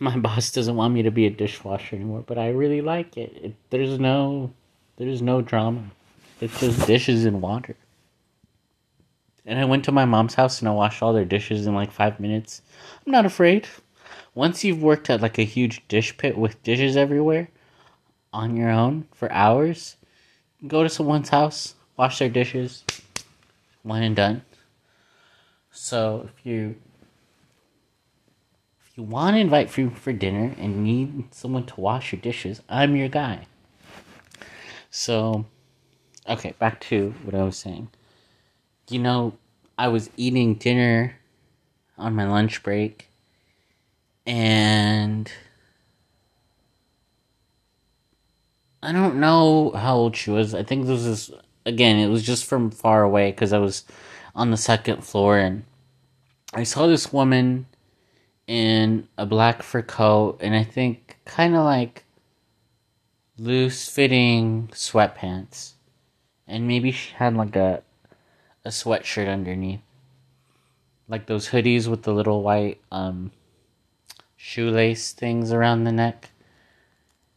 my 0.00 0.16
boss 0.18 0.50
doesn't 0.50 0.74
want 0.74 0.94
me 0.94 1.02
to 1.02 1.10
be 1.10 1.26
a 1.26 1.30
dishwasher 1.30 1.94
anymore, 1.94 2.24
but 2.26 2.38
I 2.38 2.48
really 2.48 2.80
like 2.80 3.16
it. 3.16 3.36
it 3.40 3.54
there's 3.70 3.98
no 4.00 4.52
there's 4.96 5.22
no 5.22 5.40
drama. 5.40 5.84
It's 6.40 6.58
just 6.58 6.86
dishes 6.86 7.24
and 7.24 7.40
water. 7.40 7.76
And 9.46 9.58
I 9.58 9.64
went 9.64 9.84
to 9.84 9.92
my 9.92 10.04
mom's 10.04 10.34
house 10.34 10.60
and 10.60 10.68
I 10.68 10.72
washed 10.72 11.02
all 11.02 11.12
their 11.12 11.24
dishes 11.24 11.66
in 11.66 11.74
like 11.74 11.92
five 11.92 12.18
minutes. 12.20 12.62
I'm 13.06 13.12
not 13.12 13.26
afraid. 13.26 13.68
Once 14.34 14.64
you've 14.64 14.82
worked 14.82 15.10
at 15.10 15.20
like 15.20 15.38
a 15.38 15.44
huge 15.44 15.86
dish 15.88 16.16
pit 16.16 16.36
with 16.36 16.62
dishes 16.62 16.96
everywhere 16.96 17.48
on 18.32 18.56
your 18.56 18.70
own 18.70 19.06
for 19.12 19.30
hours, 19.32 19.96
go 20.66 20.82
to 20.82 20.88
someone's 20.88 21.30
house, 21.30 21.74
wash 21.96 22.18
their 22.18 22.28
dishes, 22.28 22.84
one 23.82 24.02
and 24.02 24.16
done. 24.16 24.42
So 25.72 26.28
if 26.28 26.46
you 26.46 26.76
you 29.00 29.06
want 29.06 29.34
to 29.34 29.40
invite 29.40 29.70
food 29.70 29.96
for 29.96 30.12
dinner 30.12 30.54
and 30.58 30.84
need 30.84 31.34
someone 31.34 31.64
to 31.64 31.80
wash 31.80 32.12
your 32.12 32.20
dishes, 32.20 32.60
I'm 32.68 32.94
your 32.96 33.08
guy. 33.08 33.46
So, 34.90 35.46
okay, 36.28 36.52
back 36.58 36.80
to 36.82 37.14
what 37.24 37.34
I 37.34 37.42
was 37.42 37.56
saying. 37.56 37.88
You 38.90 38.98
know, 38.98 39.32
I 39.78 39.88
was 39.88 40.10
eating 40.18 40.54
dinner 40.54 41.16
on 41.96 42.14
my 42.14 42.26
lunch 42.26 42.62
break 42.62 43.08
and 44.26 45.32
I 48.82 48.92
don't 48.92 49.18
know 49.18 49.70
how 49.70 49.96
old 49.96 50.14
she 50.14 50.30
was. 50.30 50.54
I 50.54 50.62
think 50.62 50.86
this 50.86 51.06
was 51.06 51.32
again, 51.64 51.96
it 51.96 52.08
was 52.08 52.22
just 52.22 52.44
from 52.44 52.70
far 52.70 53.02
away 53.02 53.30
because 53.30 53.54
I 53.54 53.58
was 53.58 53.84
on 54.34 54.50
the 54.50 54.58
second 54.58 55.02
floor 55.04 55.38
and 55.38 55.64
I 56.52 56.64
saw 56.64 56.86
this 56.86 57.14
woman 57.14 57.64
in 58.50 59.06
a 59.16 59.24
black 59.24 59.62
fur 59.62 59.80
coat 59.80 60.38
and 60.40 60.56
I 60.56 60.64
think 60.64 61.18
kind 61.24 61.54
of 61.54 61.64
like 61.64 62.04
loose 63.38 63.88
fitting 63.88 64.68
sweatpants. 64.72 65.74
And 66.48 66.66
maybe 66.66 66.90
she 66.90 67.14
had 67.14 67.36
like 67.36 67.54
a 67.54 67.84
a 68.64 68.70
sweatshirt 68.70 69.32
underneath. 69.32 69.82
like 71.08 71.26
those 71.26 71.48
hoodies 71.50 71.88
with 71.88 72.02
the 72.04 72.12
little 72.14 72.42
white 72.42 72.80
um, 72.92 73.32
shoelace 74.36 75.12
things 75.12 75.52
around 75.52 75.84
the 75.84 75.92
neck, 75.92 76.30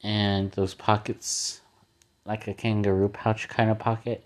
and 0.03 0.51
those 0.51 0.73
pockets, 0.75 1.61
like 2.25 2.47
a 2.47 2.53
kangaroo 2.53 3.09
pouch 3.09 3.49
kind 3.49 3.69
of 3.69 3.79
pocket. 3.79 4.23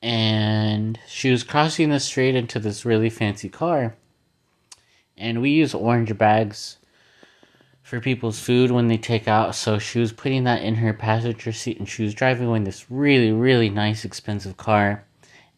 And 0.00 0.98
she 1.08 1.30
was 1.30 1.42
crossing 1.44 1.90
the 1.90 2.00
street 2.00 2.36
into 2.36 2.60
this 2.60 2.84
really 2.84 3.10
fancy 3.10 3.48
car. 3.48 3.96
And 5.18 5.42
we 5.42 5.50
use 5.50 5.74
orange 5.74 6.16
bags 6.16 6.78
for 7.82 8.00
people's 8.00 8.38
food 8.38 8.70
when 8.70 8.88
they 8.88 8.98
take 8.98 9.26
out. 9.26 9.54
So 9.54 9.78
she 9.78 9.98
was 9.98 10.12
putting 10.12 10.44
that 10.44 10.62
in 10.62 10.76
her 10.76 10.92
passenger 10.92 11.52
seat 11.52 11.78
and 11.78 11.88
she 11.88 12.04
was 12.04 12.14
driving 12.14 12.50
in 12.54 12.64
this 12.64 12.90
really, 12.90 13.32
really 13.32 13.70
nice, 13.70 14.04
expensive 14.04 14.56
car. 14.56 15.04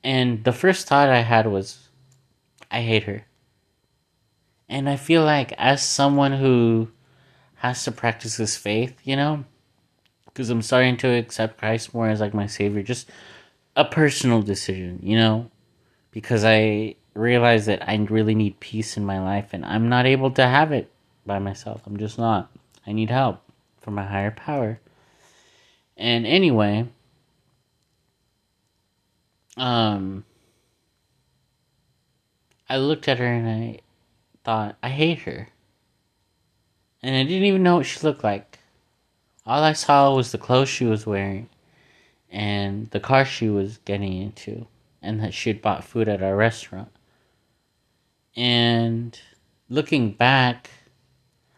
And 0.02 0.44
the 0.44 0.52
first 0.52 0.86
thought 0.86 1.08
I 1.08 1.20
had 1.20 1.46
was, 1.46 1.88
I 2.70 2.80
hate 2.82 3.04
her. 3.04 3.26
And 4.68 4.88
I 4.88 4.96
feel 4.96 5.24
like, 5.24 5.52
as 5.58 5.82
someone 5.82 6.32
who 6.32 6.88
has 7.56 7.82
to 7.84 7.92
practice 7.92 8.36
this 8.36 8.56
faith, 8.56 8.96
you 9.02 9.16
know, 9.16 9.44
because 10.26 10.48
I'm 10.48 10.62
starting 10.62 10.96
to 10.98 11.08
accept 11.08 11.58
Christ 11.58 11.92
more 11.92 12.08
as 12.08 12.20
like 12.20 12.32
my 12.32 12.46
savior, 12.46 12.82
just 12.82 13.10
a 13.74 13.84
personal 13.84 14.40
decision, 14.40 15.00
you 15.02 15.16
know, 15.16 15.50
because 16.12 16.44
I 16.44 16.94
realize 17.20 17.66
that 17.66 17.88
I 17.88 17.96
really 17.96 18.34
need 18.34 18.60
peace 18.60 18.96
in 18.96 19.04
my 19.04 19.20
life 19.20 19.50
and 19.52 19.64
I'm 19.64 19.88
not 19.88 20.06
able 20.06 20.30
to 20.32 20.46
have 20.46 20.72
it 20.72 20.90
by 21.26 21.38
myself. 21.38 21.82
I'm 21.86 21.96
just 21.96 22.18
not. 22.18 22.50
I 22.86 22.92
need 22.92 23.10
help 23.10 23.42
from 23.80 23.98
a 23.98 24.06
higher 24.06 24.30
power. 24.30 24.80
And 25.96 26.26
anyway, 26.26 26.88
um, 29.56 30.24
I 32.68 32.78
looked 32.78 33.08
at 33.08 33.18
her 33.18 33.26
and 33.26 33.48
I 33.48 33.80
thought, 34.44 34.76
I 34.82 34.88
hate 34.88 35.20
her. 35.20 35.48
And 37.02 37.16
I 37.16 37.24
didn't 37.24 37.46
even 37.46 37.62
know 37.62 37.76
what 37.76 37.86
she 37.86 38.00
looked 38.00 38.24
like. 38.24 38.58
All 39.46 39.62
I 39.62 39.72
saw 39.72 40.14
was 40.14 40.32
the 40.32 40.38
clothes 40.38 40.68
she 40.68 40.84
was 40.84 41.06
wearing 41.06 41.48
and 42.30 42.88
the 42.90 43.00
car 43.00 43.24
she 43.24 43.48
was 43.48 43.78
getting 43.78 44.16
into, 44.22 44.66
and 45.02 45.20
that 45.20 45.34
she 45.34 45.50
had 45.50 45.60
bought 45.60 45.84
food 45.84 46.08
at 46.08 46.22
our 46.22 46.36
restaurant. 46.36 46.90
And 48.40 49.20
looking 49.68 50.12
back, 50.12 50.70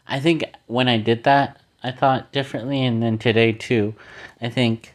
I 0.05 0.19
think 0.19 0.43
when 0.67 0.89
I 0.89 0.97
did 0.97 1.23
that, 1.23 1.61
I 1.81 1.91
thought 1.91 2.33
differently, 2.33 2.83
and 2.83 3.01
then 3.01 3.17
today 3.17 3.53
too. 3.53 3.95
I 4.41 4.49
think, 4.49 4.93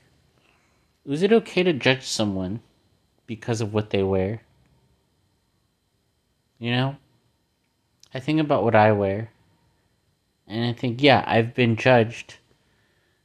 was 1.07 1.23
it 1.23 1.33
okay 1.33 1.63
to 1.63 1.73
judge 1.73 2.03
someone 2.03 2.61
because 3.27 3.63
of 3.63 3.73
what 3.73 3.89
they 3.89 4.03
wear? 4.03 4.43
You 6.59 6.73
know? 6.73 6.97
I 8.13 8.21
think 8.21 8.39
about 8.39 8.65
what 8.65 8.75
I 8.75 8.93
wear, 8.93 9.31
and 10.47 10.67
I 10.67 10.75
think, 10.75 11.03
yeah, 11.03 11.25
I've 11.27 11.55
been 11.55 11.75
judged. 11.75 12.37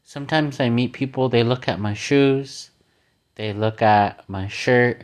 Sometimes 0.06 0.62
I 0.62 0.70
meet 0.70 0.94
people, 0.94 1.28
they 1.28 1.44
look 1.44 1.68
at 1.68 1.82
my 1.82 1.94
shoes, 1.94 2.72
they 3.36 3.52
look 3.52 3.82
at 3.82 4.24
my 4.30 4.48
shirt. 4.48 5.04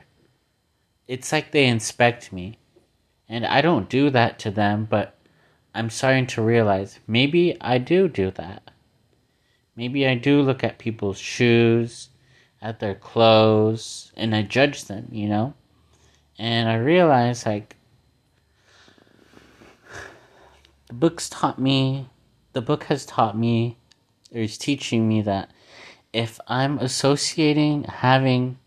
It's 1.09 1.33
like 1.33 1.51
they 1.51 1.67
inspect 1.67 2.31
me. 2.31 2.58
And 3.29 3.45
I 3.45 3.61
don't 3.61 3.87
do 3.87 4.09
that 4.09 4.39
to 4.39 4.51
them, 4.51 4.87
but 4.89 5.15
I'm 5.73 5.91
starting 5.91 6.25
to 6.27 6.41
realize 6.41 6.99
maybe 7.07 7.55
I 7.61 7.77
do 7.77 8.07
do 8.07 8.31
that. 8.31 8.71
Maybe 9.75 10.07
I 10.07 10.15
do 10.15 10.41
look 10.41 10.63
at 10.63 10.79
people's 10.79 11.19
shoes, 11.19 12.09
at 12.61 12.79
their 12.79 12.95
clothes, 12.95 14.11
and 14.17 14.35
I 14.35 14.41
judge 14.41 14.85
them, 14.85 15.07
you 15.11 15.29
know? 15.29 15.53
And 16.37 16.67
I 16.67 16.75
realize, 16.75 17.45
like, 17.45 17.75
the 20.87 20.93
book's 20.93 21.29
taught 21.29 21.59
me, 21.59 22.09
the 22.53 22.61
book 22.61 22.85
has 22.85 23.05
taught 23.05 23.37
me, 23.37 23.77
or 24.33 24.41
is 24.41 24.57
teaching 24.57 25.07
me 25.07 25.21
that 25.21 25.51
if 26.11 26.39
I'm 26.47 26.79
associating 26.79 27.83
having 27.83 28.57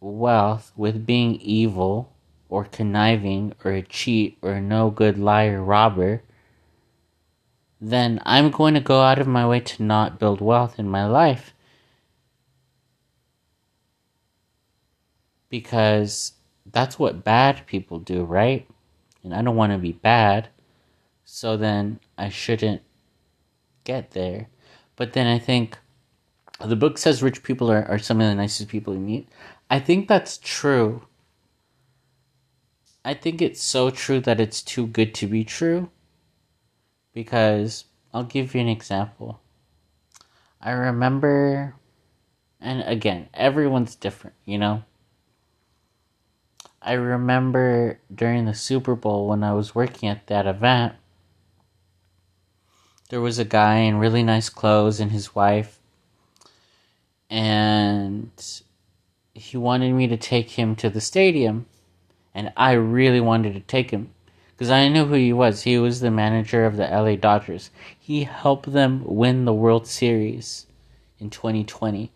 wealth 0.00 0.72
with 0.76 1.04
being 1.04 1.34
evil, 1.40 2.12
or 2.48 2.64
conniving 2.64 3.52
or 3.64 3.72
a 3.72 3.82
cheat 3.82 4.38
or 4.42 4.52
a 4.52 4.60
no 4.60 4.90
good 4.90 5.18
liar 5.18 5.62
robber, 5.62 6.22
then 7.80 8.20
I'm 8.24 8.50
going 8.50 8.74
to 8.74 8.80
go 8.80 9.02
out 9.02 9.18
of 9.18 9.26
my 9.26 9.46
way 9.46 9.60
to 9.60 9.82
not 9.82 10.18
build 10.18 10.40
wealth 10.40 10.78
in 10.78 10.88
my 10.88 11.06
life. 11.06 11.54
Because 15.48 16.32
that's 16.66 16.98
what 16.98 17.24
bad 17.24 17.66
people 17.66 17.98
do, 17.98 18.24
right? 18.24 18.68
And 19.22 19.34
I 19.34 19.42
don't 19.42 19.56
want 19.56 19.72
to 19.72 19.78
be 19.78 19.92
bad. 19.92 20.48
So 21.24 21.56
then 21.56 22.00
I 22.16 22.28
shouldn't 22.30 22.82
get 23.84 24.10
there. 24.12 24.48
But 24.96 25.12
then 25.12 25.26
I 25.26 25.38
think 25.38 25.78
the 26.64 26.76
book 26.76 26.98
says 26.98 27.22
rich 27.22 27.42
people 27.42 27.70
are, 27.70 27.84
are 27.84 27.98
some 27.98 28.20
of 28.20 28.26
the 28.26 28.34
nicest 28.34 28.68
people 28.68 28.94
you 28.94 29.00
meet. 29.00 29.28
I 29.70 29.78
think 29.78 30.08
that's 30.08 30.38
true 30.38 31.02
I 33.08 33.14
think 33.14 33.40
it's 33.40 33.62
so 33.62 33.88
true 33.88 34.20
that 34.20 34.38
it's 34.38 34.60
too 34.60 34.86
good 34.86 35.14
to 35.14 35.26
be 35.26 35.42
true. 35.42 35.88
Because 37.14 37.86
I'll 38.12 38.24
give 38.24 38.54
you 38.54 38.60
an 38.60 38.68
example. 38.68 39.40
I 40.60 40.72
remember, 40.72 41.74
and 42.60 42.82
again, 42.82 43.30
everyone's 43.32 43.94
different, 43.94 44.36
you 44.44 44.58
know? 44.58 44.84
I 46.82 46.92
remember 46.92 47.98
during 48.14 48.44
the 48.44 48.52
Super 48.52 48.94
Bowl 48.94 49.26
when 49.26 49.42
I 49.42 49.54
was 49.54 49.74
working 49.74 50.10
at 50.10 50.26
that 50.26 50.46
event, 50.46 50.92
there 53.08 53.22
was 53.22 53.38
a 53.38 53.44
guy 53.46 53.76
in 53.76 53.96
really 53.96 54.22
nice 54.22 54.50
clothes 54.50 55.00
and 55.00 55.12
his 55.12 55.34
wife, 55.34 55.80
and 57.30 58.30
he 59.32 59.56
wanted 59.56 59.94
me 59.94 60.08
to 60.08 60.18
take 60.18 60.50
him 60.50 60.76
to 60.76 60.90
the 60.90 61.00
stadium 61.00 61.64
and 62.38 62.52
I 62.56 62.74
really 62.74 63.20
wanted 63.20 63.54
to 63.54 63.60
take 63.60 63.90
him 63.90 64.10
because 64.52 64.70
I 64.70 64.88
knew 64.88 65.06
who 65.06 65.14
he 65.14 65.32
was. 65.32 65.62
He 65.62 65.76
was 65.76 65.98
the 65.98 66.12
manager 66.12 66.66
of 66.66 66.76
the 66.76 66.86
LA 66.86 67.16
Dodgers. 67.16 67.70
He 67.98 68.22
helped 68.22 68.72
them 68.72 69.02
win 69.04 69.44
the 69.44 69.52
World 69.52 69.88
Series 69.88 70.66
in 71.18 71.30
2020. 71.30 72.12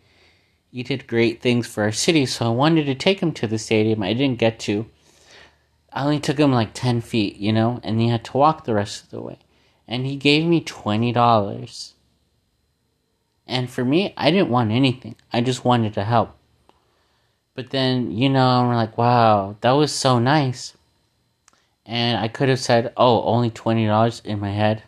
He 0.71 0.83
did 0.85 1.09
great 1.09 1.43
things 1.43 1.67
for 1.67 1.83
our 1.83 1.91
city, 1.91 2.25
so 2.27 2.47
I 2.47 2.51
wanted 2.51 2.85
to 2.85 2.95
take 2.95 3.19
him 3.19 3.33
to 3.33 3.49
the 3.49 3.59
stadium. 3.59 4.05
I 4.05 4.13
didn't 4.13 4.39
get 4.39 4.61
to. 4.61 4.87
I 5.93 6.05
only 6.05 6.21
took 6.21 6.39
him 6.39 6.53
like 6.53 6.73
10 6.73 7.01
feet, 7.01 7.39
you 7.39 7.53
know, 7.53 7.81
and 7.83 8.01
he 8.01 8.07
had 8.07 8.25
to 8.27 8.37
walk 8.37 8.63
the 8.63 8.75
rest 8.75 9.03
of 9.03 9.11
the 9.11 9.21
way. 9.21 9.41
And 9.89 10.07
he 10.07 10.15
gave 10.15 10.47
me 10.47 10.63
$20. 10.63 11.93
And 13.49 13.69
for 13.69 13.85
me, 13.85 14.15
I 14.17 14.31
didn't 14.31 14.51
want 14.51 14.71
anything. 14.71 15.17
I 15.33 15.41
just 15.41 15.65
wanted 15.65 15.95
to 15.95 16.05
help. 16.05 16.39
But 17.55 17.71
then, 17.71 18.11
you 18.11 18.29
know, 18.29 18.47
I'm 18.47 18.75
like, 18.75 18.97
wow, 18.97 19.57
that 19.61 19.73
was 19.73 19.93
so 19.93 20.19
nice. 20.19 20.75
And 21.85 22.19
I 22.19 22.29
could 22.29 22.49
have 22.49 22.61
said, 22.61 22.93
oh, 22.97 23.23
only 23.25 23.51
$20 23.51 24.25
in 24.25 24.41
my 24.41 24.51
head. 24.51 24.83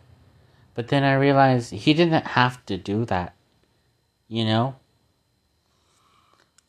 But 0.73 0.87
then 0.87 1.03
I 1.03 1.13
realized 1.13 1.71
he 1.71 1.93
didn't 1.93 2.25
have 2.25 2.65
to 2.65 2.77
do 2.77 3.05
that. 3.05 3.35
You 4.27 4.45
know? 4.45 4.75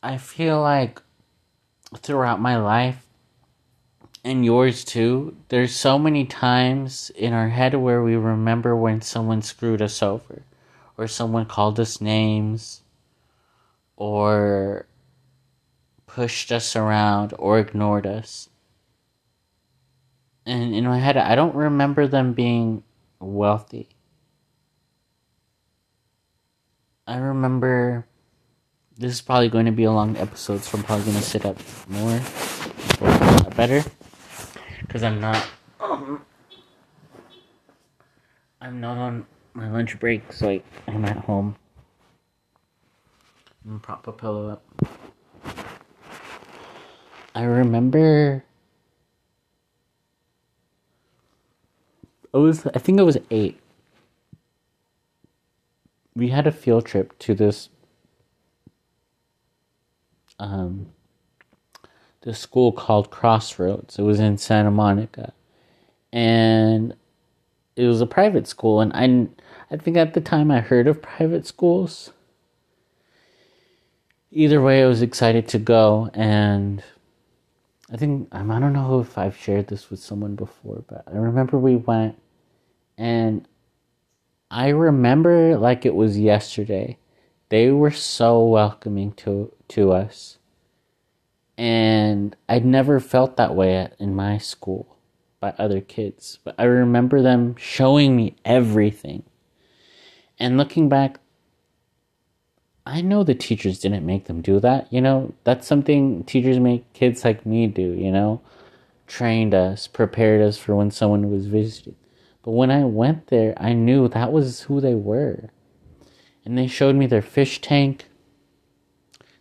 I 0.03 0.17
feel 0.17 0.61
like 0.61 1.01
throughout 1.95 2.39
my 2.39 2.57
life, 2.57 3.03
and 4.23 4.45
yours 4.45 4.83
too, 4.83 5.35
there's 5.49 5.75
so 5.75 5.97
many 5.97 6.25
times 6.25 7.09
in 7.15 7.33
our 7.33 7.49
head 7.49 7.73
where 7.73 8.03
we 8.03 8.15
remember 8.15 8.75
when 8.75 9.01
someone 9.01 9.41
screwed 9.41 9.81
us 9.81 10.03
over, 10.03 10.43
or 10.97 11.07
someone 11.07 11.45
called 11.45 11.79
us 11.79 12.01
names, 12.01 12.81
or 13.95 14.85
pushed 16.17 16.51
us 16.51 16.75
around 16.75 17.31
or 17.37 17.59
ignored 17.59 18.07
us. 18.07 18.49
And 20.47 20.73
in 20.73 20.83
my 20.83 20.97
head, 20.97 21.15
I 21.15 21.35
don't 21.35 21.53
remember 21.53 22.07
them 22.07 22.33
being 22.33 22.81
wealthy. 23.19 23.89
I 27.05 27.17
remember 27.17 28.07
this 28.97 29.13
is 29.13 29.21
probably 29.21 29.49
going 29.49 29.67
to 29.67 29.71
be 29.71 29.83
a 29.83 29.91
long 29.91 30.17
episode, 30.17 30.63
so 30.63 30.79
I'm 30.79 30.83
probably 30.83 31.05
going 31.05 31.17
to 31.17 31.23
sit 31.23 31.45
up 31.45 31.55
more 31.87 32.19
or 32.99 33.51
better 33.51 33.83
because 34.81 35.03
I'm 35.03 35.21
not. 35.21 35.45
I'm 38.59 38.81
not 38.81 38.97
on 38.97 39.27
my 39.53 39.69
lunch 39.69 39.99
break, 39.99 40.33
so 40.33 40.47
like 40.47 40.65
I'm 40.87 41.05
at 41.05 41.17
home. 41.17 41.57
I'm 43.69 43.79
prop 43.79 44.07
a 44.07 44.11
pillow 44.11 44.49
up. 44.49 44.63
I 47.37 47.43
remember 47.43 48.43
I 52.33 52.39
was 52.39 52.65
I 52.65 52.79
think 52.79 52.99
I 52.99 53.03
was 53.03 53.19
8. 53.29 53.59
We 56.15 56.29
had 56.29 56.47
a 56.47 56.51
field 56.51 56.87
trip 56.87 57.15
to 57.19 57.35
this 57.35 57.69
um 60.39 60.87
this 62.21 62.39
school 62.39 62.71
called 62.71 63.11
Crossroads. 63.11 63.99
It 63.99 64.01
was 64.01 64.19
in 64.19 64.39
Santa 64.39 64.71
Monica. 64.71 65.31
And 66.11 66.95
it 67.75 67.85
was 67.85 68.01
a 68.01 68.07
private 68.07 68.47
school 68.47 68.81
and 68.81 68.91
I 68.95 69.27
I 69.71 69.77
think 69.77 69.95
at 69.95 70.15
the 70.15 70.21
time 70.21 70.49
I 70.49 70.61
heard 70.61 70.87
of 70.87 71.03
private 71.03 71.45
schools. 71.45 72.11
Either 74.31 74.59
way, 74.59 74.81
I 74.81 74.87
was 74.87 75.03
excited 75.03 75.47
to 75.49 75.59
go 75.59 76.09
and 76.15 76.83
I 77.91 77.95
think 77.95 78.27
um, 78.33 78.51
I 78.51 78.59
don't 78.59 78.73
know 78.73 78.99
if 78.99 79.17
I've 79.17 79.37
shared 79.37 79.67
this 79.67 79.89
with 79.89 79.99
someone 79.99 80.35
before, 80.35 80.83
but 80.87 81.03
I 81.07 81.15
remember 81.15 81.57
we 81.57 81.77
went 81.77 82.21
and 82.97 83.47
I 84.51 84.69
remember 84.69 85.57
like 85.57 85.85
it 85.85 85.95
was 85.95 86.19
yesterday. 86.19 86.97
They 87.49 87.71
were 87.71 87.91
so 87.91 88.43
welcoming 88.45 89.13
to 89.13 89.53
to 89.69 89.91
us. 89.93 90.37
And 91.57 92.35
I'd 92.47 92.65
never 92.65 92.99
felt 92.99 93.37
that 93.37 93.55
way 93.55 93.89
in 93.99 94.15
my 94.15 94.37
school 94.37 94.97
by 95.39 95.53
other 95.57 95.81
kids, 95.81 96.39
but 96.43 96.55
I 96.57 96.63
remember 96.63 97.21
them 97.21 97.55
showing 97.57 98.15
me 98.15 98.35
everything. 98.45 99.23
And 100.39 100.57
looking 100.57 100.87
back, 100.89 101.19
I 102.87 103.01
know 103.01 103.23
the 103.23 103.35
teachers 103.35 103.79
didn't 103.79 104.05
make 104.05 104.25
them 104.25 104.41
do 104.41 104.61
that. 104.61 104.91
You 104.93 105.01
know, 105.01 105.33
that's 105.43 105.67
something 105.67 106.23
teachers 106.23 106.57
make 106.57 106.93
kids 106.93 107.25
like 107.25 107.45
me 107.45 107.67
do, 107.67 107.81
you 107.81 108.11
know, 108.11 108.39
trained 109.07 109.53
us, 109.53 109.87
prepared 109.87 110.41
us 110.41 110.57
for 110.57 110.73
when 110.73 110.89
someone 110.91 111.29
was 111.29 111.47
visiting. 111.47 111.95
But 112.43 112.51
when 112.51 112.71
I 112.71 112.85
went 112.85 113.27
there, 113.27 113.53
I 113.57 113.73
knew 113.73 114.07
that 114.07 114.31
was 114.31 114.61
who 114.61 114.79
they 114.79 114.95
were. 114.95 115.49
And 116.45 116.57
they 116.57 116.67
showed 116.67 116.95
me 116.95 117.07
their 117.07 117.21
fish 117.21 117.59
tank. 117.59 118.05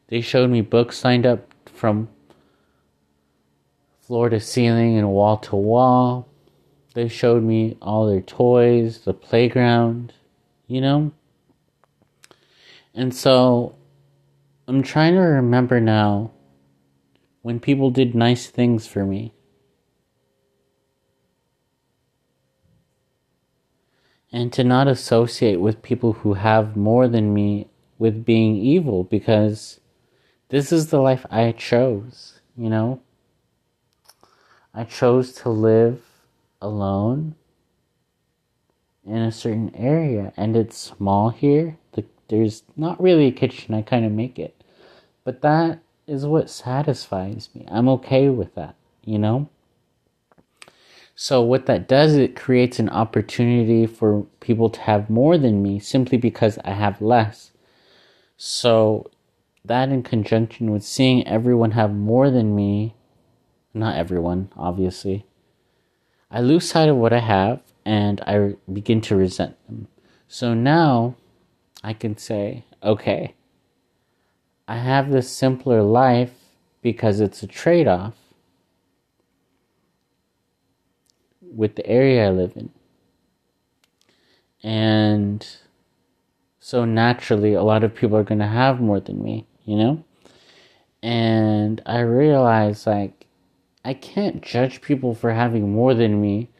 They 0.08 0.20
showed 0.20 0.50
me 0.50 0.60
books 0.60 1.04
lined 1.04 1.24
up 1.24 1.46
from 1.66 2.08
floor 4.00 4.28
to 4.28 4.40
ceiling 4.40 4.98
and 4.98 5.10
wall 5.10 5.36
to 5.38 5.54
wall. 5.54 6.28
They 6.94 7.06
showed 7.06 7.44
me 7.44 7.76
all 7.80 8.08
their 8.08 8.22
toys, 8.22 9.02
the 9.04 9.14
playground, 9.14 10.14
you 10.66 10.80
know? 10.80 11.12
And 12.96 13.14
so 13.14 13.76
I'm 14.66 14.82
trying 14.82 15.12
to 15.14 15.20
remember 15.20 15.80
now 15.80 16.30
when 17.42 17.60
people 17.60 17.90
did 17.90 18.14
nice 18.14 18.46
things 18.46 18.86
for 18.86 19.04
me. 19.04 19.34
And 24.32 24.50
to 24.54 24.64
not 24.64 24.88
associate 24.88 25.60
with 25.60 25.82
people 25.82 26.14
who 26.14 26.34
have 26.34 26.74
more 26.74 27.06
than 27.06 27.34
me 27.34 27.68
with 27.98 28.24
being 28.24 28.56
evil 28.56 29.04
because 29.04 29.78
this 30.48 30.72
is 30.72 30.88
the 30.88 31.00
life 31.00 31.26
I 31.30 31.52
chose, 31.52 32.40
you 32.56 32.70
know? 32.70 33.02
I 34.74 34.84
chose 34.84 35.32
to 35.32 35.50
live 35.50 36.02
alone 36.62 37.34
in 39.06 39.18
a 39.18 39.32
certain 39.32 39.74
area, 39.74 40.32
and 40.36 40.56
it's 40.56 40.76
small 40.76 41.30
here. 41.30 41.78
The, 42.28 42.36
there's 42.36 42.62
not 42.76 43.00
really 43.00 43.26
a 43.26 43.32
kitchen, 43.32 43.74
I 43.74 43.82
kind 43.82 44.04
of 44.04 44.12
make 44.12 44.38
it. 44.38 44.62
But 45.24 45.42
that 45.42 45.80
is 46.06 46.24
what 46.24 46.50
satisfies 46.50 47.48
me. 47.54 47.66
I'm 47.68 47.88
okay 47.88 48.28
with 48.28 48.54
that, 48.54 48.76
you 49.04 49.18
know? 49.18 49.48
So, 51.14 51.40
what 51.40 51.66
that 51.66 51.88
does, 51.88 52.14
it 52.14 52.36
creates 52.36 52.78
an 52.78 52.90
opportunity 52.90 53.86
for 53.86 54.26
people 54.40 54.68
to 54.70 54.80
have 54.82 55.08
more 55.08 55.38
than 55.38 55.62
me 55.62 55.78
simply 55.78 56.18
because 56.18 56.58
I 56.64 56.72
have 56.72 57.00
less. 57.00 57.52
So, 58.36 59.10
that 59.64 59.88
in 59.88 60.02
conjunction 60.02 60.70
with 60.70 60.84
seeing 60.84 61.26
everyone 61.26 61.72
have 61.72 61.94
more 61.94 62.30
than 62.30 62.54
me 62.54 62.94
not 63.76 63.96
everyone, 63.96 64.50
obviously. 64.56 65.26
I 66.30 66.40
lose 66.40 66.68
sight 66.68 66.88
of 66.88 66.96
what 66.96 67.12
I 67.12 67.20
have 67.20 67.60
and 67.84 68.20
I 68.22 68.54
begin 68.72 69.00
to 69.02 69.16
resent 69.16 69.56
them. 69.66 69.86
So 70.26 70.54
now 70.54 71.14
I 71.82 71.92
can 71.92 72.16
say, 72.16 72.64
okay, 72.82 73.34
I 74.68 74.78
have 74.78 75.10
this 75.10 75.30
simpler 75.30 75.82
life 75.82 76.32
because 76.82 77.20
it's 77.20 77.42
a 77.42 77.46
trade 77.46 77.86
off 77.86 78.14
with 81.40 81.76
the 81.76 81.86
area 81.86 82.26
I 82.26 82.30
live 82.30 82.52
in. 82.56 82.70
And 84.62 85.46
so 86.58 86.84
naturally, 86.84 87.54
a 87.54 87.62
lot 87.62 87.84
of 87.84 87.94
people 87.94 88.16
are 88.16 88.24
going 88.24 88.40
to 88.40 88.46
have 88.46 88.80
more 88.80 88.98
than 88.98 89.22
me, 89.22 89.46
you 89.64 89.76
know? 89.76 90.04
And 91.02 91.80
I 91.86 92.00
realize, 92.00 92.86
like, 92.86 93.26
I 93.84 93.94
can't 93.94 94.42
judge 94.42 94.80
people 94.80 95.14
for 95.14 95.32
having 95.32 95.72
more 95.72 95.94
than 95.94 96.20
me 96.20 96.50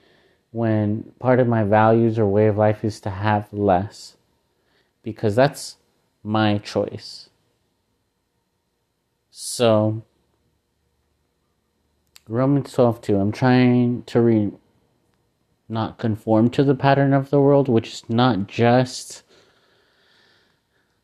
when 0.52 1.12
part 1.18 1.40
of 1.40 1.48
my 1.48 1.64
values 1.64 2.18
or 2.18 2.26
way 2.26 2.46
of 2.46 2.56
life 2.56 2.84
is 2.84 3.00
to 3.00 3.10
have 3.10 3.52
less. 3.52 4.15
Because 5.06 5.36
that's 5.36 5.76
my 6.24 6.58
choice. 6.58 7.30
So, 9.30 10.02
Romans 12.28 12.72
12 12.72 13.00
2, 13.02 13.16
I'm 13.20 13.30
trying 13.30 14.02
to 14.02 14.20
re- 14.20 14.52
not 15.68 15.98
conform 15.98 16.50
to 16.50 16.64
the 16.64 16.74
pattern 16.74 17.12
of 17.12 17.30
the 17.30 17.40
world, 17.40 17.68
which 17.68 17.92
is 17.92 18.02
not 18.08 18.48
just 18.48 19.22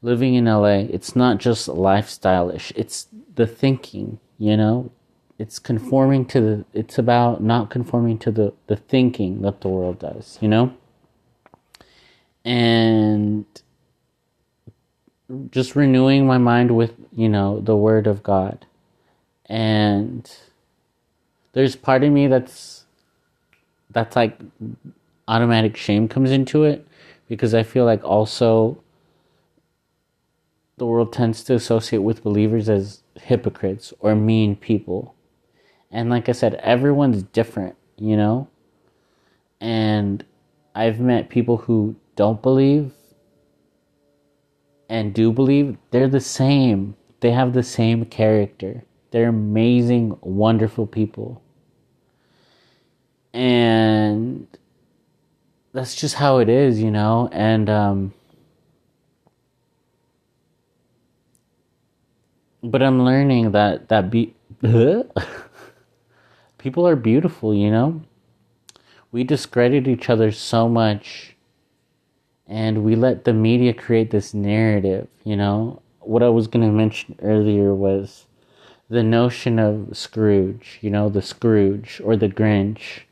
living 0.02 0.34
in 0.34 0.46
LA. 0.46 0.88
It's 0.90 1.14
not 1.14 1.38
just 1.38 1.68
lifestyle-ish. 1.68 2.72
It's 2.74 3.06
the 3.36 3.46
thinking, 3.46 4.18
you 4.36 4.56
know? 4.56 4.90
it's 5.42 5.58
conforming 5.58 6.24
to 6.24 6.40
the 6.40 6.64
it's 6.72 6.98
about 6.98 7.42
not 7.42 7.68
conforming 7.68 8.16
to 8.16 8.30
the 8.30 8.52
the 8.68 8.76
thinking 8.76 9.42
that 9.42 9.60
the 9.60 9.68
world 9.68 9.98
does 9.98 10.38
you 10.40 10.46
know 10.46 10.72
and 12.44 13.44
just 15.51 15.77
renewing 15.77 16.27
my 16.27 16.38
mind 16.38 16.75
with 16.77 16.92
you 17.14 17.29
know 17.29 17.61
the 17.61 17.77
word 17.77 18.07
of 18.07 18.23
god 18.23 18.66
and 19.47 20.37
there's 21.53 21.77
part 21.77 22.05
of 22.05 22.12
me 22.12 22.27
that's 22.27 22.85
that's 23.90 24.16
like 24.16 24.38
automatic 25.29 25.77
shame 25.77 26.09
comes 26.09 26.31
into 26.31 26.64
it 26.64 26.87
because 27.29 27.55
i 27.55 27.62
feel 27.62 27.85
like 27.85 28.03
also 28.05 28.79
the 30.77 30.87
world 30.87 31.12
tends 31.12 31.45
to 31.45 31.55
associate 31.55 32.01
with 32.01 32.23
believers 32.23 32.68
as 32.68 33.03
hypocrites 33.16 33.92
or 34.01 34.14
mean 34.14 34.57
people 34.57 35.14
and 35.92 36.09
like 36.09 36.29
I 36.29 36.33
said, 36.33 36.55
everyone's 36.55 37.23
different, 37.23 37.77
you 37.99 38.16
know? 38.16 38.49
And 39.61 40.25
I've 40.75 40.99
met 40.99 41.29
people 41.29 41.59
who 41.59 41.95
don't 42.16 42.40
believe 42.40 42.92
and 44.92 45.14
do 45.14 45.33
believe. 45.33 45.78
They're 45.90 46.07
the 46.07 46.20
same. 46.20 46.96
They 47.20 47.31
have 47.31 47.55
the 47.55 47.62
same 47.62 48.05
character. 48.05 48.85
They're 49.11 49.31
amazing, 49.31 50.18
wonderful 50.20 50.87
people. 50.87 51.40
And 53.33 54.46
that's 55.72 55.94
just 55.94 56.16
how 56.16 56.38
it 56.38 56.50
is, 56.50 56.78
you 56.78 56.90
know? 56.90 57.31
And, 57.33 57.70
um, 57.70 58.12
but 62.62 62.83
I'm 62.83 63.02
learning 63.02 63.52
that 63.52 63.88
that 63.88 64.11
be 64.11 64.35
people 66.59 66.87
are 66.87 66.96
beautiful, 66.96 67.55
you 67.55 67.70
know? 67.70 68.02
We 69.11 69.24
discredit 69.24 69.88
each 69.88 70.11
other 70.11 70.31
so 70.33 70.68
much 70.68 71.32
and 72.46 72.85
we 72.85 72.96
let 72.96 73.24
the 73.24 73.33
media 73.33 73.72
create 73.72 74.11
this 74.11 74.35
narrative, 74.35 75.09
you 75.24 75.37
know? 75.37 75.81
What 76.00 76.22
I 76.22 76.28
was 76.28 76.48
going 76.48 76.66
to 76.66 76.72
mention 76.72 77.16
earlier 77.22 77.74
was 77.74 78.26
the 78.88 79.02
notion 79.02 79.59
of 79.59 79.96
Scrooge, 79.96 80.78
you 80.81 80.90
know, 80.90 81.09
the 81.09 81.22
Scrooge 81.22 82.00
or 82.05 82.16
the 82.16 82.28
Grinch 82.28 83.02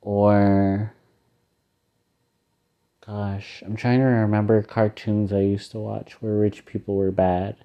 or 0.00 0.94
gosh, 3.04 3.62
I'm 3.66 3.76
trying 3.76 3.98
to 3.98 4.04
remember 4.04 4.62
cartoons 4.62 5.32
I 5.32 5.40
used 5.40 5.70
to 5.72 5.78
watch 5.78 6.22
where 6.22 6.34
rich 6.34 6.64
people 6.64 6.94
were 6.94 7.10
bad. 7.10 7.56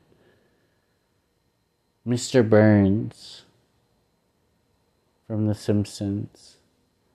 Mr. 2.08 2.48
Burns 2.48 3.44
from 5.28 5.48
The 5.48 5.56
Simpsons. 5.56 6.58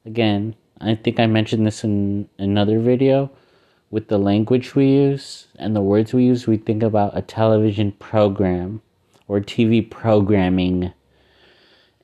Again, 0.07 0.55
I 0.81 0.95
think 0.95 1.21
I 1.21 1.27
mentioned 1.27 1.67
this 1.67 1.85
in 1.85 2.29
another 2.39 2.79
video. 2.79 3.31
With 3.91 4.09
the 4.09 4.19
language 4.19 4.75
we 4.75 4.87
use 4.87 5.47
and 5.59 5.75
the 5.75 5.81
words 5.81 6.13
we 6.13 6.25
use, 6.25 6.47
we 6.47 6.59
think 6.59 6.83
about 6.83 7.17
a 7.17 7.23
television 7.23 7.93
program 7.93 8.83
or 9.27 9.41
TV 9.41 9.89
programming. 9.89 10.93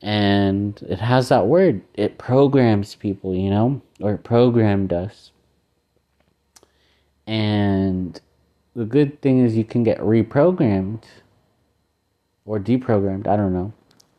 And 0.01 0.81
it 0.87 0.99
has 0.99 1.29
that 1.29 1.47
word. 1.47 1.81
It 1.93 2.17
programs 2.17 2.95
people, 2.95 3.35
you 3.35 3.49
know, 3.49 3.81
or 3.99 4.13
it 4.13 4.23
programmed 4.23 4.93
us. 4.93 5.31
And 7.27 8.19
the 8.75 8.85
good 8.85 9.21
thing 9.21 9.43
is 9.43 9.55
you 9.55 9.63
can 9.63 9.83
get 9.83 9.99
reprogrammed 9.99 11.03
or 12.45 12.59
deprogrammed, 12.59 13.27
I 13.27 13.35
don't 13.35 13.53
know 13.53 13.73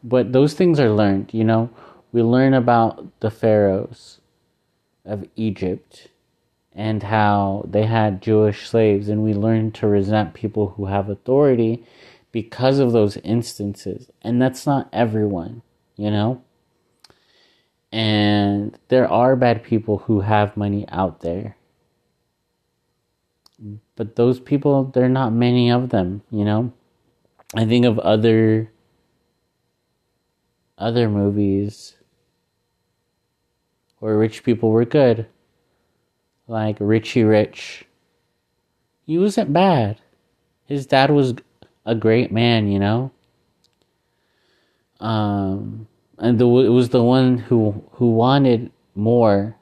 but 0.06 0.32
those 0.32 0.54
things 0.54 0.78
are 0.78 0.90
learned, 0.90 1.34
you 1.34 1.42
know. 1.42 1.68
We 2.12 2.22
learn 2.22 2.54
about 2.54 3.20
the 3.20 3.30
pharaohs 3.30 4.20
of 5.04 5.26
Egypt 5.34 6.08
and 6.76 7.02
how 7.02 7.64
they 7.66 7.86
had 7.86 8.20
Jewish 8.20 8.68
slaves, 8.68 9.08
and 9.08 9.24
we 9.24 9.32
learn 9.32 9.72
to 9.72 9.86
resent 9.86 10.34
people 10.34 10.74
who 10.76 10.84
have 10.84 11.08
authority 11.08 11.82
because 12.32 12.78
of 12.78 12.92
those 12.92 13.16
instances. 13.18 14.10
And 14.20 14.42
that's 14.42 14.66
not 14.66 14.90
everyone, 14.92 15.62
you 15.96 16.10
know? 16.10 16.42
And 17.90 18.78
there 18.88 19.10
are 19.10 19.36
bad 19.36 19.64
people 19.64 19.98
who 19.98 20.20
have 20.20 20.54
money 20.54 20.84
out 20.90 21.22
there. 21.22 21.56
But 23.96 24.16
those 24.16 24.38
people, 24.38 24.84
there 24.84 25.04
are 25.04 25.08
not 25.08 25.32
many 25.32 25.70
of 25.70 25.88
them, 25.88 26.22
you 26.30 26.44
know? 26.44 26.74
I 27.54 27.64
think 27.64 27.86
of 27.86 27.98
other 28.00 28.70
other 30.76 31.08
movies 31.08 31.96
where 33.98 34.18
rich 34.18 34.44
people 34.44 34.70
were 34.70 34.84
good 34.84 35.26
like 36.46 36.76
Richie 36.80 37.24
Rich. 37.24 37.84
He 39.04 39.18
wasn't 39.18 39.52
bad. 39.52 39.98
His 40.66 40.86
dad 40.86 41.10
was 41.10 41.34
a 41.84 41.94
great 41.94 42.32
man, 42.32 42.68
you 42.68 42.78
know. 42.78 43.10
Um, 45.00 45.86
and 46.18 46.38
the, 46.38 46.46
it 46.46 46.68
was 46.70 46.88
the 46.88 47.02
one 47.02 47.38
who 47.38 47.84
who 47.92 48.10
wanted 48.10 48.72
more, 48.94 49.56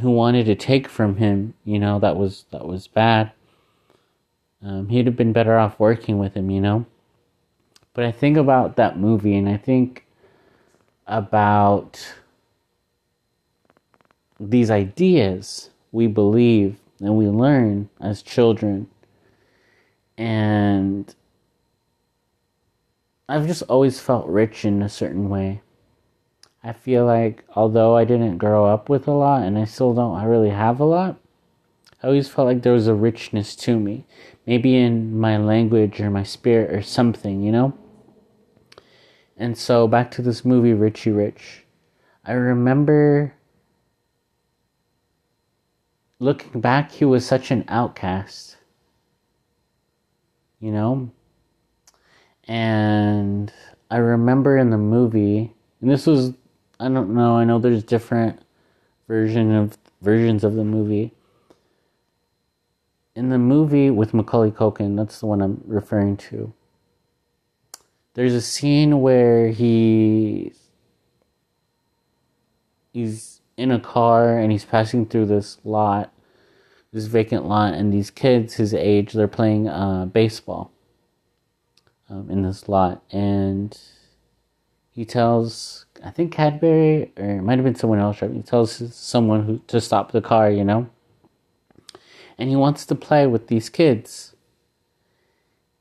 who 0.00 0.10
wanted 0.10 0.46
to 0.46 0.54
take 0.54 0.88
from 0.88 1.16
him. 1.16 1.54
You 1.64 1.78
know 1.78 1.98
that 1.98 2.16
was 2.16 2.44
that 2.50 2.66
was 2.66 2.86
bad. 2.86 3.32
Um, 4.62 4.88
he'd 4.88 5.06
have 5.06 5.16
been 5.16 5.32
better 5.32 5.56
off 5.56 5.78
working 5.78 6.18
with 6.18 6.34
him, 6.34 6.50
you 6.50 6.60
know. 6.60 6.86
But 7.94 8.04
I 8.04 8.12
think 8.12 8.36
about 8.36 8.76
that 8.76 8.98
movie, 8.98 9.36
and 9.36 9.48
I 9.48 9.56
think 9.56 10.06
about 11.06 12.14
these 14.40 14.70
ideas 14.70 15.70
we 15.92 16.06
believe 16.06 16.78
and 17.00 17.16
we 17.16 17.26
learn 17.26 17.88
as 18.00 18.22
children. 18.22 18.88
And 20.16 21.14
I've 23.28 23.46
just 23.46 23.62
always 23.62 24.00
felt 24.00 24.26
rich 24.26 24.64
in 24.64 24.82
a 24.82 24.88
certain 24.88 25.28
way. 25.28 25.60
I 26.62 26.72
feel 26.72 27.04
like 27.04 27.44
although 27.54 27.96
I 27.96 28.04
didn't 28.04 28.38
grow 28.38 28.66
up 28.66 28.88
with 28.88 29.06
a 29.06 29.12
lot 29.12 29.42
and 29.42 29.56
I 29.56 29.64
still 29.64 29.94
don't 29.94 30.16
I 30.16 30.24
really 30.24 30.50
have 30.50 30.80
a 30.80 30.84
lot, 30.84 31.16
I 32.02 32.08
always 32.08 32.28
felt 32.28 32.46
like 32.46 32.62
there 32.62 32.72
was 32.72 32.88
a 32.88 32.94
richness 32.94 33.54
to 33.56 33.78
me. 33.78 34.06
Maybe 34.46 34.76
in 34.76 35.18
my 35.18 35.36
language 35.36 36.00
or 36.00 36.10
my 36.10 36.22
spirit 36.22 36.72
or 36.72 36.82
something, 36.82 37.42
you 37.42 37.52
know? 37.52 37.78
And 39.36 39.56
so 39.56 39.86
back 39.86 40.10
to 40.12 40.22
this 40.22 40.44
movie 40.44 40.72
Richie 40.72 41.10
Rich. 41.10 41.64
I 42.24 42.32
remember 42.32 43.34
looking 46.18 46.60
back, 46.60 46.92
he 46.92 47.04
was 47.04 47.26
such 47.26 47.50
an 47.50 47.64
outcast. 47.68 48.56
You 50.60 50.72
know? 50.72 51.10
And 52.44 53.52
I 53.90 53.98
remember 53.98 54.56
in 54.56 54.70
the 54.70 54.78
movie, 54.78 55.52
and 55.80 55.90
this 55.90 56.06
was, 56.06 56.32
I 56.80 56.88
don't 56.88 57.14
know, 57.14 57.36
I 57.36 57.44
know 57.44 57.58
there's 57.58 57.84
different 57.84 58.40
version 59.06 59.54
of 59.54 59.78
versions 60.02 60.44
of 60.44 60.54
the 60.54 60.64
movie. 60.64 61.12
In 63.14 63.30
the 63.30 63.38
movie 63.38 63.90
with 63.90 64.14
Macaulay 64.14 64.50
Culkin, 64.50 64.96
that's 64.96 65.20
the 65.20 65.26
one 65.26 65.42
I'm 65.42 65.62
referring 65.66 66.16
to. 66.18 66.52
There's 68.14 68.34
a 68.34 68.40
scene 68.40 69.00
where 69.00 69.48
he 69.48 70.52
he's 72.92 73.37
in 73.58 73.70
a 73.70 73.80
car 73.80 74.38
and 74.38 74.50
he's 74.50 74.64
passing 74.64 75.04
through 75.04 75.26
this 75.26 75.58
lot, 75.64 76.12
this 76.92 77.04
vacant 77.04 77.44
lot, 77.44 77.74
and 77.74 77.92
these 77.92 78.10
kids 78.10 78.54
his 78.54 78.72
age 78.72 79.12
they're 79.12 79.28
playing 79.28 79.68
uh, 79.68 80.06
baseball 80.06 80.70
um, 82.08 82.30
in 82.30 82.42
this 82.42 82.68
lot, 82.68 83.02
and 83.10 83.78
he 84.90 85.04
tells 85.04 85.84
I 86.02 86.10
think 86.10 86.32
Cadbury 86.32 87.12
or 87.16 87.24
it 87.24 87.42
might 87.42 87.58
have 87.58 87.64
been 87.64 87.74
someone 87.74 87.98
else. 87.98 88.22
right? 88.22 88.30
He 88.30 88.42
tells 88.42 88.94
someone 88.94 89.44
who 89.44 89.60
to 89.66 89.80
stop 89.80 90.12
the 90.12 90.22
car, 90.22 90.50
you 90.50 90.64
know, 90.64 90.88
and 92.38 92.48
he 92.48 92.56
wants 92.56 92.86
to 92.86 92.94
play 92.94 93.26
with 93.26 93.48
these 93.48 93.68
kids. 93.68 94.34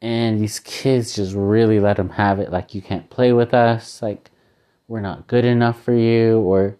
And 0.02 0.40
these 0.40 0.60
kids 0.60 1.16
just 1.16 1.34
really 1.34 1.80
let 1.80 1.98
him 1.98 2.10
have 2.10 2.40
it. 2.40 2.52
Like, 2.52 2.76
you 2.76 2.82
can't 2.82 3.10
play 3.10 3.34
with 3.34 3.54
us. 3.54 4.02
Like, 4.02 4.30
we're 4.88 5.02
not 5.02 5.26
good 5.26 5.44
enough 5.44 5.82
for 5.82 5.94
you. 5.94 6.40
Or, 6.40 6.78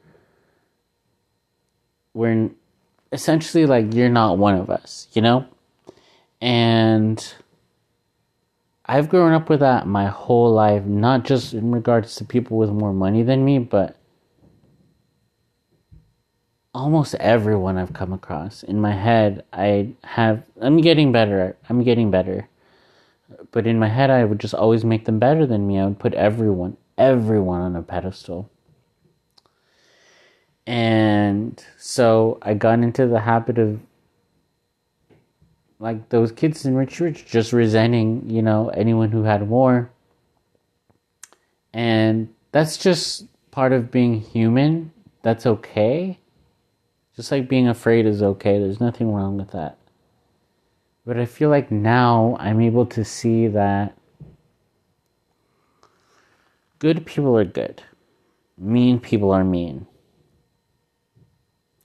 we're 2.18 2.50
essentially 3.12 3.66
like 3.68 3.94
you're 3.94 4.10
not 4.10 4.38
one 4.40 4.56
of 4.56 4.70
us, 4.70 5.08
you 5.14 5.22
know? 5.22 5.46
And 6.42 7.34
I've 8.86 9.08
grown 9.08 9.34
up 9.34 9.50
with 9.50 9.60
that 9.60 9.86
my 9.86 10.08
whole 10.08 10.52
life, 10.52 10.84
not 10.84 11.26
just 11.26 11.54
in 11.54 11.72
regards 11.72 12.16
to 12.16 12.26
people 12.26 12.58
with 12.58 12.72
more 12.72 12.94
money 12.94 13.22
than 13.22 13.46
me, 13.46 13.60
but 13.60 13.98
almost 16.74 17.16
everyone 17.16 17.78
I've 17.78 17.94
come 17.94 18.14
across. 18.14 18.64
In 18.64 18.82
my 18.82 18.94
head, 18.94 19.46
I 19.54 19.94
have, 20.04 20.44
I'm 20.60 20.82
getting 20.82 21.12
better. 21.12 21.56
I'm 21.70 21.84
getting 21.84 22.10
better. 22.10 22.50
But 23.52 23.68
in 23.68 23.78
my 23.78 23.90
head, 23.90 24.10
I 24.10 24.24
would 24.24 24.40
just 24.40 24.54
always 24.56 24.84
make 24.84 25.06
them 25.06 25.20
better 25.20 25.46
than 25.46 25.68
me. 25.68 25.80
I 25.80 25.86
would 25.86 26.00
put 26.00 26.14
everyone, 26.16 26.78
everyone 26.98 27.62
on 27.62 27.76
a 27.76 27.84
pedestal. 27.84 28.50
And 30.68 31.64
so 31.78 32.40
I 32.42 32.54
got 32.54 32.80
into 32.80 33.08
the 33.08 33.22
habit 33.22 33.58
of 33.58 33.80
like 35.80 36.10
those 36.10 36.34
kids 36.34 36.66
in 36.66 36.76
Rich 36.76 37.00
Rich 37.00 37.26
just 37.26 37.54
resenting, 37.54 38.30
you 38.30 38.42
know, 38.42 38.68
anyone 38.70 39.10
who 39.10 39.24
had 39.24 39.48
more. 39.48 39.90
And 41.74 42.34
that's 42.52 42.78
just 42.78 43.28
part 43.50 43.72
of 43.72 43.92
being 43.92 44.20
human. 44.20 44.92
That's 45.22 45.46
okay. 45.46 46.20
Just 47.16 47.32
like 47.32 47.48
being 47.48 47.70
afraid 47.70 48.06
is 48.06 48.22
okay. 48.22 48.60
There's 48.60 48.82
nothing 48.82 49.14
wrong 49.14 49.38
with 49.38 49.52
that. 49.52 49.78
But 51.06 51.18
I 51.18 51.26
feel 51.26 51.50
like 51.50 51.72
now 51.72 52.36
I'm 52.42 52.60
able 52.60 52.86
to 52.88 53.06
see 53.06 53.48
that 53.48 53.98
good 56.80 57.06
people 57.06 57.38
are 57.38 57.46
good, 57.46 57.82
mean 58.58 59.00
people 59.00 59.32
are 59.32 59.46
mean. 59.46 59.88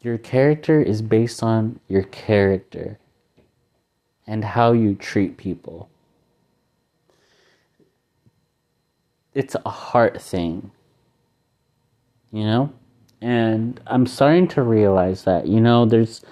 Your 0.02 0.18
character 0.18 0.82
is 0.82 1.00
based 1.00 1.44
on 1.44 1.78
your 1.88 2.02
character 2.02 2.98
and 4.26 4.44
how 4.44 4.72
you 4.72 4.96
treat 4.96 5.36
people. 5.36 5.88
It's 9.32 9.54
a 9.64 9.70
heart 9.70 10.20
thing, 10.20 10.72
you 12.32 12.44
know? 12.44 12.72
And 13.20 13.80
I'm 13.86 14.06
starting 14.06 14.48
to 14.48 14.62
realize 14.62 15.22
that, 15.22 15.46
you 15.46 15.60
know, 15.60 15.86
there's 15.86 16.22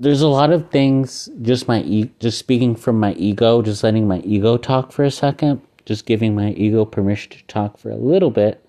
there's 0.00 0.22
a 0.22 0.28
lot 0.28 0.50
of 0.50 0.68
things 0.70 1.30
just 1.42 1.68
my 1.68 1.82
e- 1.82 2.10
just 2.18 2.36
speaking 2.36 2.74
from 2.74 2.98
my 2.98 3.12
ego, 3.12 3.62
just 3.62 3.84
letting 3.84 4.08
my 4.08 4.18
ego 4.20 4.56
talk 4.56 4.90
for 4.90 5.04
a 5.04 5.10
second, 5.12 5.62
just 5.86 6.06
giving 6.06 6.34
my 6.34 6.50
ego 6.50 6.84
permission 6.84 7.30
to 7.30 7.44
talk 7.44 7.78
for 7.78 7.90
a 7.90 7.96
little 7.96 8.30
bit. 8.30 8.66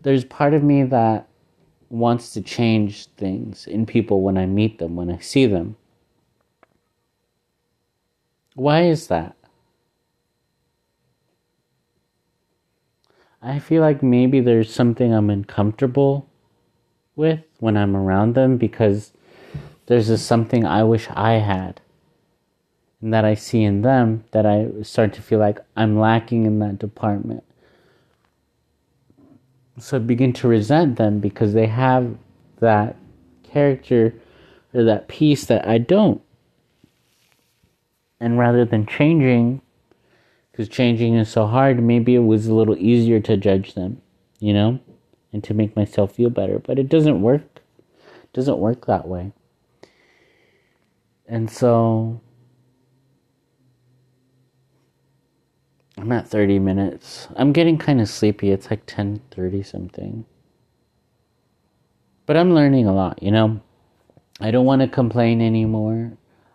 There's 0.00 0.24
part 0.24 0.54
of 0.54 0.62
me 0.62 0.84
that 0.84 1.28
wants 1.92 2.32
to 2.32 2.40
change 2.40 3.04
things 3.18 3.66
in 3.66 3.84
people 3.84 4.22
when 4.22 4.38
I 4.38 4.46
meet 4.46 4.78
them, 4.78 4.96
when 4.96 5.10
I 5.10 5.18
see 5.18 5.44
them. 5.44 5.76
Why 8.54 8.84
is 8.84 9.08
that? 9.08 9.36
I 13.42 13.58
feel 13.58 13.82
like 13.82 14.02
maybe 14.02 14.40
there's 14.40 14.72
something 14.72 15.12
I'm 15.12 15.28
uncomfortable 15.28 16.30
with 17.14 17.40
when 17.58 17.76
I'm 17.76 17.94
around 17.94 18.36
them 18.36 18.56
because 18.56 19.12
there's 19.84 20.06
just 20.06 20.26
something 20.26 20.64
I 20.64 20.84
wish 20.84 21.08
I 21.10 21.32
had 21.32 21.82
and 23.02 23.12
that 23.12 23.26
I 23.26 23.34
see 23.34 23.64
in 23.64 23.82
them 23.82 24.24
that 24.30 24.46
I 24.46 24.68
start 24.82 25.12
to 25.14 25.22
feel 25.22 25.40
like 25.40 25.58
I'm 25.76 25.98
lacking 25.98 26.46
in 26.46 26.58
that 26.60 26.78
department 26.78 27.44
so 29.82 29.98
begin 29.98 30.32
to 30.32 30.48
resent 30.48 30.96
them 30.96 31.18
because 31.18 31.54
they 31.54 31.66
have 31.66 32.16
that 32.60 32.96
character 33.42 34.14
or 34.72 34.84
that 34.84 35.08
piece 35.08 35.44
that 35.46 35.66
I 35.66 35.78
don't. 35.78 36.22
And 38.20 38.38
rather 38.38 38.64
than 38.64 38.86
changing, 38.86 39.60
because 40.50 40.68
changing 40.68 41.16
is 41.16 41.28
so 41.28 41.46
hard, 41.46 41.82
maybe 41.82 42.14
it 42.14 42.20
was 42.20 42.46
a 42.46 42.54
little 42.54 42.76
easier 42.78 43.18
to 43.20 43.36
judge 43.36 43.74
them, 43.74 44.00
you 44.38 44.54
know, 44.54 44.78
and 45.32 45.42
to 45.44 45.52
make 45.52 45.74
myself 45.74 46.12
feel 46.14 46.30
better. 46.30 46.60
But 46.60 46.78
it 46.78 46.88
doesn't 46.88 47.20
work. 47.20 47.42
It 48.22 48.32
doesn't 48.32 48.58
work 48.58 48.86
that 48.86 49.08
way. 49.08 49.32
And 51.26 51.50
so 51.50 52.20
I'm 56.02 56.10
at 56.10 56.26
30 56.26 56.58
minutes. 56.58 57.28
I'm 57.36 57.52
getting 57.52 57.78
kind 57.78 58.00
of 58.00 58.08
sleepy. 58.08 58.50
It's 58.50 58.68
like 58.72 58.86
10:30 58.86 59.64
something. 59.64 60.24
But 62.26 62.36
I'm 62.36 62.56
learning 62.56 62.88
a 62.88 62.92
lot, 62.92 63.22
you 63.22 63.30
know. 63.30 63.60
I 64.40 64.50
don't 64.50 64.66
want 64.66 64.82
to 64.82 64.88
complain 64.88 65.40
anymore. 65.40 66.14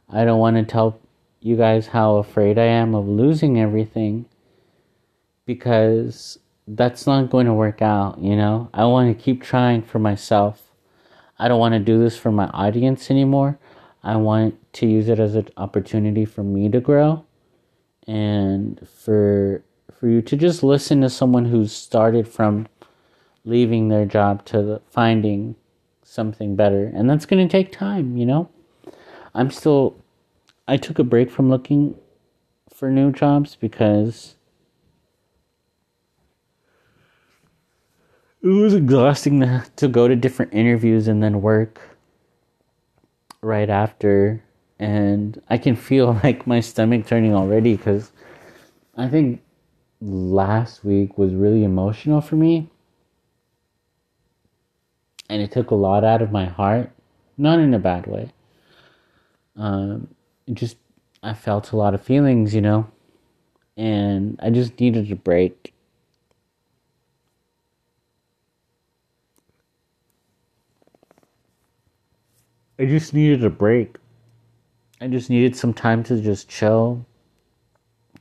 I 0.10 0.26
don't 0.26 0.40
want 0.40 0.58
to 0.58 0.64
tell 0.64 1.00
you 1.40 1.56
guys 1.56 1.88
how 1.88 2.18
afraid 2.18 2.60
I 2.60 2.66
am 2.66 2.94
of 2.94 3.08
losing 3.08 3.58
everything 3.58 4.26
because 5.46 6.40
that's 6.68 7.08
not 7.08 7.30
going 7.30 7.46
to 7.46 7.54
work 7.54 7.82
out, 7.82 8.20
you 8.20 8.36
know. 8.36 8.70
I 8.74 8.84
want 8.84 9.18
to 9.18 9.24
keep 9.24 9.42
trying 9.42 9.82
for 9.82 10.00
myself. 10.00 10.74
I 11.40 11.48
don't 11.48 11.60
want 11.60 11.74
to 11.74 11.80
do 11.80 11.98
this 11.98 12.18
for 12.18 12.34
my 12.34 12.48
audience 12.48 13.10
anymore. 13.10 13.58
I 14.04 14.18
want 14.18 14.56
to 14.74 14.88
use 14.88 15.08
it 15.08 15.20
as 15.20 15.36
an 15.36 15.48
opportunity 15.56 16.26
for 16.26 16.44
me 16.44 16.68
to 16.68 16.82
grow 16.82 17.27
and 18.08 18.88
for 18.88 19.64
for 19.92 20.08
you 20.08 20.22
to 20.22 20.36
just 20.36 20.64
listen 20.64 21.02
to 21.02 21.10
someone 21.10 21.46
who's 21.46 21.72
started 21.72 22.28
from 22.28 22.68
leaving 23.46 23.88
their 23.90 24.06
job 24.06 24.46
to 24.46 24.82
finding 24.90 25.56
something 26.04 26.56
better. 26.56 26.86
And 26.94 27.10
that's 27.10 27.26
going 27.26 27.48
to 27.48 27.52
take 27.52 27.72
time, 27.72 28.16
you 28.18 28.26
know? 28.26 28.50
I'm 29.34 29.52
still 29.52 29.96
I 30.68 30.78
took 30.78 31.00
a 31.00 31.04
break 31.04 31.32
from 31.32 31.50
looking 31.50 31.96
for 32.74 32.90
new 32.92 33.12
jobs 33.12 33.56
because 33.56 34.36
it 38.42 38.48
was 38.48 38.74
exhausting 38.74 39.40
to, 39.42 39.66
to 39.78 39.88
go 39.88 40.08
to 40.08 40.16
different 40.16 40.54
interviews 40.54 41.08
and 41.08 41.24
then 41.24 41.42
work 41.42 41.82
right 43.42 43.70
after 43.70 44.44
and 44.80 45.42
I 45.50 45.58
can 45.58 45.76
feel 45.76 46.14
like 46.24 46.48
my 46.48 46.60
stomach 46.60 47.08
turning 47.08 47.34
already 47.34 47.76
because 47.76 48.12
I 48.96 49.08
think 49.08 49.42
last 50.02 50.84
week 50.84 51.18
was 51.18 51.34
really 51.34 51.64
emotional 51.64 52.22
for 52.22 52.36
me. 52.36 52.70
And 55.30 55.42
it 55.42 55.52
took 55.52 55.72
a 55.72 55.76
lot 55.76 56.04
out 56.04 56.22
of 56.22 56.32
my 56.32 56.46
heart, 56.46 56.90
not 57.38 57.60
in 57.60 57.74
a 57.74 57.80
bad 57.80 58.08
way. 58.08 58.32
Um, 59.58 60.08
just, 60.54 60.78
I 61.22 61.34
felt 61.34 61.72
a 61.72 61.76
lot 61.76 61.94
of 61.94 62.02
feelings, 62.02 62.56
you 62.56 62.62
know, 62.62 62.88
and 63.76 64.40
I 64.42 64.50
just 64.50 64.80
needed 64.80 65.12
a 65.12 65.16
break. 65.16 65.74
I 72.80 72.86
just 72.86 73.14
needed 73.14 73.44
a 73.44 73.50
break. 73.50 73.98
I 75.00 75.08
just 75.08 75.30
needed 75.30 75.56
some 75.56 75.74
time 75.74 76.04
to 76.06 76.20
just 76.20 76.50
chill, 76.50 77.06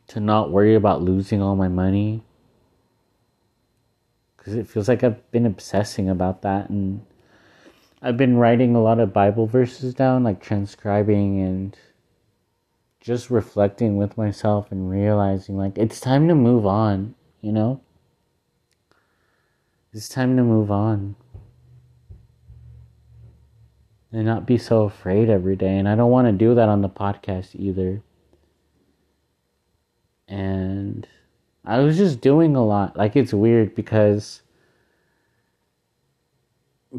to 0.09 0.21
not 0.21 0.51
worry 0.51 0.75
about 0.75 1.03
losing 1.03 1.41
all 1.41 1.57
my 1.57 1.69
money. 1.69 2.23
Because 4.37 4.55
it 4.55 4.69
feels 4.69 4.89
like 4.89 5.03
I've 5.03 5.31
been 5.31 5.47
obsessing 5.47 6.11
about 6.11 6.43
that. 6.43 6.69
And 6.69 7.05
I've 8.03 8.19
been 8.19 8.37
writing 8.37 8.75
a 8.75 8.83
lot 8.83 9.01
of 9.01 9.13
Bible 9.13 9.47
verses 9.47 9.95
down, 9.95 10.23
like 10.23 10.43
transcribing 10.43 11.41
and 11.41 11.77
just 13.01 13.31
reflecting 13.31 13.97
with 13.97 14.19
myself 14.19 14.71
and 14.71 14.91
realizing, 14.91 15.57
like, 15.57 15.79
it's 15.79 15.99
time 15.99 16.29
to 16.29 16.35
move 16.35 16.67
on, 16.67 17.15
you 17.41 17.53
know? 17.53 17.81
It's 19.95 20.09
time 20.11 20.37
to 20.37 20.43
move 20.43 20.71
on 20.71 21.17
and 24.17 24.25
not 24.25 24.47
be 24.47 24.57
so 24.57 24.85
afraid 24.85 25.29
every 25.29 25.57
day. 25.57 25.77
And 25.77 25.87
I 25.87 25.95
don't 25.95 26.11
want 26.11 26.27
to 26.27 26.33
do 26.33 26.55
that 26.55 26.71
on 26.71 26.81
the 26.81 26.89
podcast 26.89 27.55
either. 27.55 28.01
And 30.27 31.07
I 31.67 31.81
was 31.81 31.99
just 31.99 32.23
doing 32.23 32.57
a 32.57 32.65
lot. 32.65 32.97
Like 32.97 33.15
it's 33.15 33.35
weird 33.35 33.75
because 33.75 34.41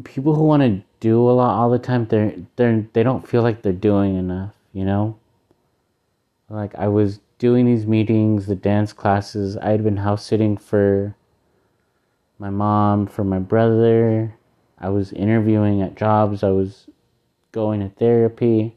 people 0.04 0.36
who 0.36 0.44
want 0.44 0.62
to 0.62 0.80
do 1.00 1.28
a 1.28 1.32
lot 1.32 1.58
all 1.58 1.70
the 1.70 1.80
time, 1.80 2.06
they're 2.06 2.36
they're 2.54 2.86
they 2.92 3.02
don't 3.02 3.26
feel 3.26 3.42
like 3.42 3.62
they're 3.62 3.72
doing 3.72 4.16
enough, 4.16 4.54
you 4.72 4.84
know? 4.84 5.18
Like 6.48 6.72
I 6.76 6.86
was 6.86 7.18
doing 7.40 7.66
these 7.66 7.84
meetings, 7.84 8.46
the 8.46 8.54
dance 8.54 8.92
classes. 8.92 9.56
I 9.56 9.70
had 9.70 9.82
been 9.82 9.96
house 9.96 10.24
sitting 10.24 10.56
for 10.56 11.16
my 12.38 12.50
mom, 12.50 13.08
for 13.08 13.24
my 13.24 13.40
brother. 13.40 14.36
I 14.78 14.90
was 14.90 15.12
interviewing 15.12 15.82
at 15.82 15.96
jobs. 15.96 16.44
I 16.44 16.50
was 16.50 16.86
going 17.58 17.80
to 17.80 17.88
therapy. 17.88 18.76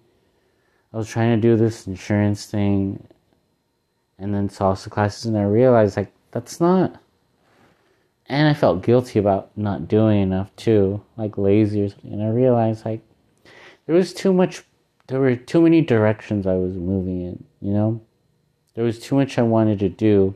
I 0.91 0.97
was 0.97 1.07
trying 1.07 1.39
to 1.39 1.47
do 1.47 1.55
this 1.55 1.85
insurance 1.85 2.47
thing 2.47 3.07
and 4.17 4.33
then 4.33 4.49
salsa 4.49 4.89
classes, 4.89 5.25
and 5.25 5.37
I 5.37 5.43
realized 5.43 5.97
like 5.97 6.11
that's 6.31 6.59
not. 6.59 6.99
And 8.25 8.47
I 8.47 8.55
felt 8.55 8.81
guilty 8.81 9.19
about 9.19 9.55
not 9.55 9.87
doing 9.87 10.19
enough 10.19 10.55
too, 10.55 11.03
like 11.15 11.37
lazy 11.37 11.83
or 11.83 11.89
something. 11.89 12.11
And 12.11 12.23
I 12.23 12.29
realized 12.29 12.83
like 12.83 13.01
there 13.85 13.95
was 13.95 14.15
too 14.15 14.33
much, 14.33 14.63
there 15.05 15.19
were 15.19 15.35
too 15.35 15.61
many 15.61 15.81
directions 15.81 16.47
I 16.47 16.55
was 16.55 16.73
moving 16.73 17.21
in, 17.21 17.43
you 17.61 17.73
know? 17.73 18.01
There 18.73 18.83
was 18.83 18.97
too 18.97 19.13
much 19.13 19.37
I 19.37 19.43
wanted 19.43 19.77
to 19.79 19.89
do 19.89 20.33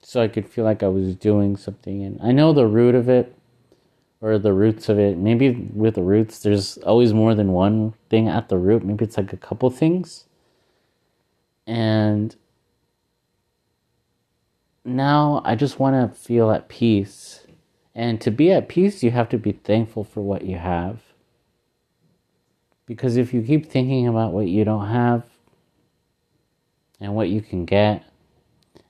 so 0.00 0.22
I 0.22 0.28
could 0.28 0.48
feel 0.48 0.64
like 0.64 0.82
I 0.82 0.88
was 0.88 1.14
doing 1.14 1.58
something. 1.58 2.02
And 2.04 2.18
I 2.22 2.32
know 2.32 2.54
the 2.54 2.66
root 2.66 2.94
of 2.94 3.10
it 3.10 3.36
or 4.20 4.38
the 4.38 4.52
roots 4.52 4.88
of 4.88 4.98
it. 4.98 5.16
Maybe 5.16 5.50
with 5.72 5.94
the 5.94 6.02
roots, 6.02 6.40
there's 6.40 6.78
always 6.78 7.12
more 7.12 7.34
than 7.34 7.52
one 7.52 7.94
thing 8.08 8.28
at 8.28 8.48
the 8.48 8.58
root. 8.58 8.84
Maybe 8.84 9.04
it's 9.04 9.16
like 9.16 9.32
a 9.32 9.38
couple 9.38 9.70
things. 9.70 10.26
And 11.66 12.34
now 14.84 15.40
I 15.44 15.54
just 15.54 15.78
want 15.78 16.12
to 16.12 16.18
feel 16.18 16.50
at 16.50 16.68
peace. 16.68 17.46
And 17.94 18.20
to 18.20 18.30
be 18.30 18.52
at 18.52 18.68
peace, 18.68 19.02
you 19.02 19.10
have 19.10 19.28
to 19.30 19.38
be 19.38 19.52
thankful 19.52 20.04
for 20.04 20.20
what 20.20 20.42
you 20.42 20.56
have. 20.58 21.00
Because 22.86 23.16
if 23.16 23.32
you 23.32 23.42
keep 23.42 23.66
thinking 23.66 24.06
about 24.06 24.32
what 24.32 24.48
you 24.48 24.64
don't 24.64 24.88
have 24.88 25.24
and 27.00 27.14
what 27.14 27.28
you 27.28 27.40
can 27.40 27.64
get 27.64 28.04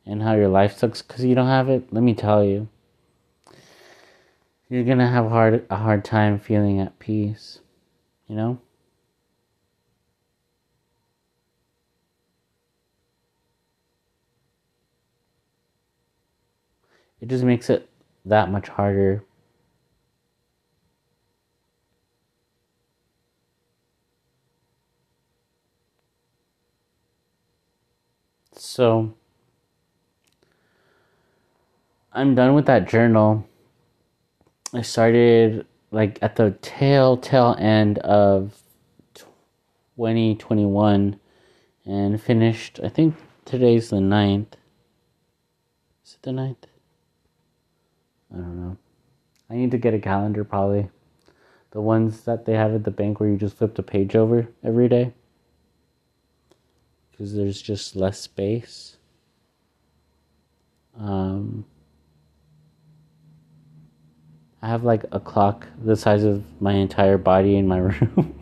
and 0.07 0.23
how 0.23 0.35
your 0.35 0.49
life 0.49 0.77
sucks 0.77 1.03
because 1.03 1.25
you 1.25 1.35
don't 1.35 1.47
have 1.47 1.69
it, 1.69 1.93
let 1.93 2.03
me 2.03 2.15
tell 2.15 2.43
you 2.43 2.69
you're 4.71 4.85
gonna 4.85 5.09
have 5.09 5.29
hard 5.29 5.67
a 5.69 5.77
hard 5.77 6.05
time 6.05 6.39
feeling 6.39 6.81
at 6.81 6.99
peace, 7.01 7.59
you 8.29 8.37
know? 8.37 8.59
It 17.21 17.29
just 17.29 17.45
makes 17.45 17.69
it 17.69 17.89
that 18.25 18.51
much 18.51 18.69
harder. 18.69 19.25
So 28.55 29.15
I'm 32.13 32.35
done 32.35 32.55
with 32.55 32.67
that 32.67 32.89
journal 32.89 33.50
I 34.73 34.83
started 34.83 35.67
like 35.91 36.19
at 36.23 36.37
the 36.37 36.53
tail 36.63 37.17
tail 37.17 37.57
end 37.59 37.99
of 37.99 38.63
2021 39.15 41.19
and 41.85 42.23
finished 42.23 42.79
I 42.83 42.89
think 42.89 43.17
today's 43.45 43.91
the 43.91 43.97
9th. 43.97 44.53
Is 46.05 46.15
it 46.15 46.23
the 46.23 46.31
9th? 46.31 46.65
I 48.33 48.37
don't 48.37 48.61
know. 48.61 48.77
I 49.49 49.55
need 49.55 49.73
to 49.73 49.79
get 49.79 49.95
a 49.95 49.99
calendar 49.99 50.45
probably. 50.45 50.89
The 51.73 51.81
ones 51.81 52.23
that 52.23 52.45
they 52.45 52.55
have 52.55 52.75
at 52.75 52.85
the 52.85 52.91
bank 52.93 53.19
where 53.19 53.29
you 53.29 53.37
just 53.37 53.57
flip 53.57 53.75
the 53.75 53.83
page 53.83 54.15
over 54.15 54.49
every 54.63 54.89
day. 54.89 55.13
Because 57.11 57.35
there's 57.35 57.61
just 57.61 57.97
less 57.97 58.21
space. 58.21 58.97
Um, 60.99 61.65
I 64.63 64.69
have 64.69 64.85
like 64.85 65.05
a 65.13 65.21
clock 65.21 65.67
the 65.83 65.97
size 65.97 66.23
of 66.23 66.45
my 66.61 66.73
entire 66.73 67.17
body 67.17 67.57
in 67.57 67.67
my 67.67 67.79
room 67.79 68.39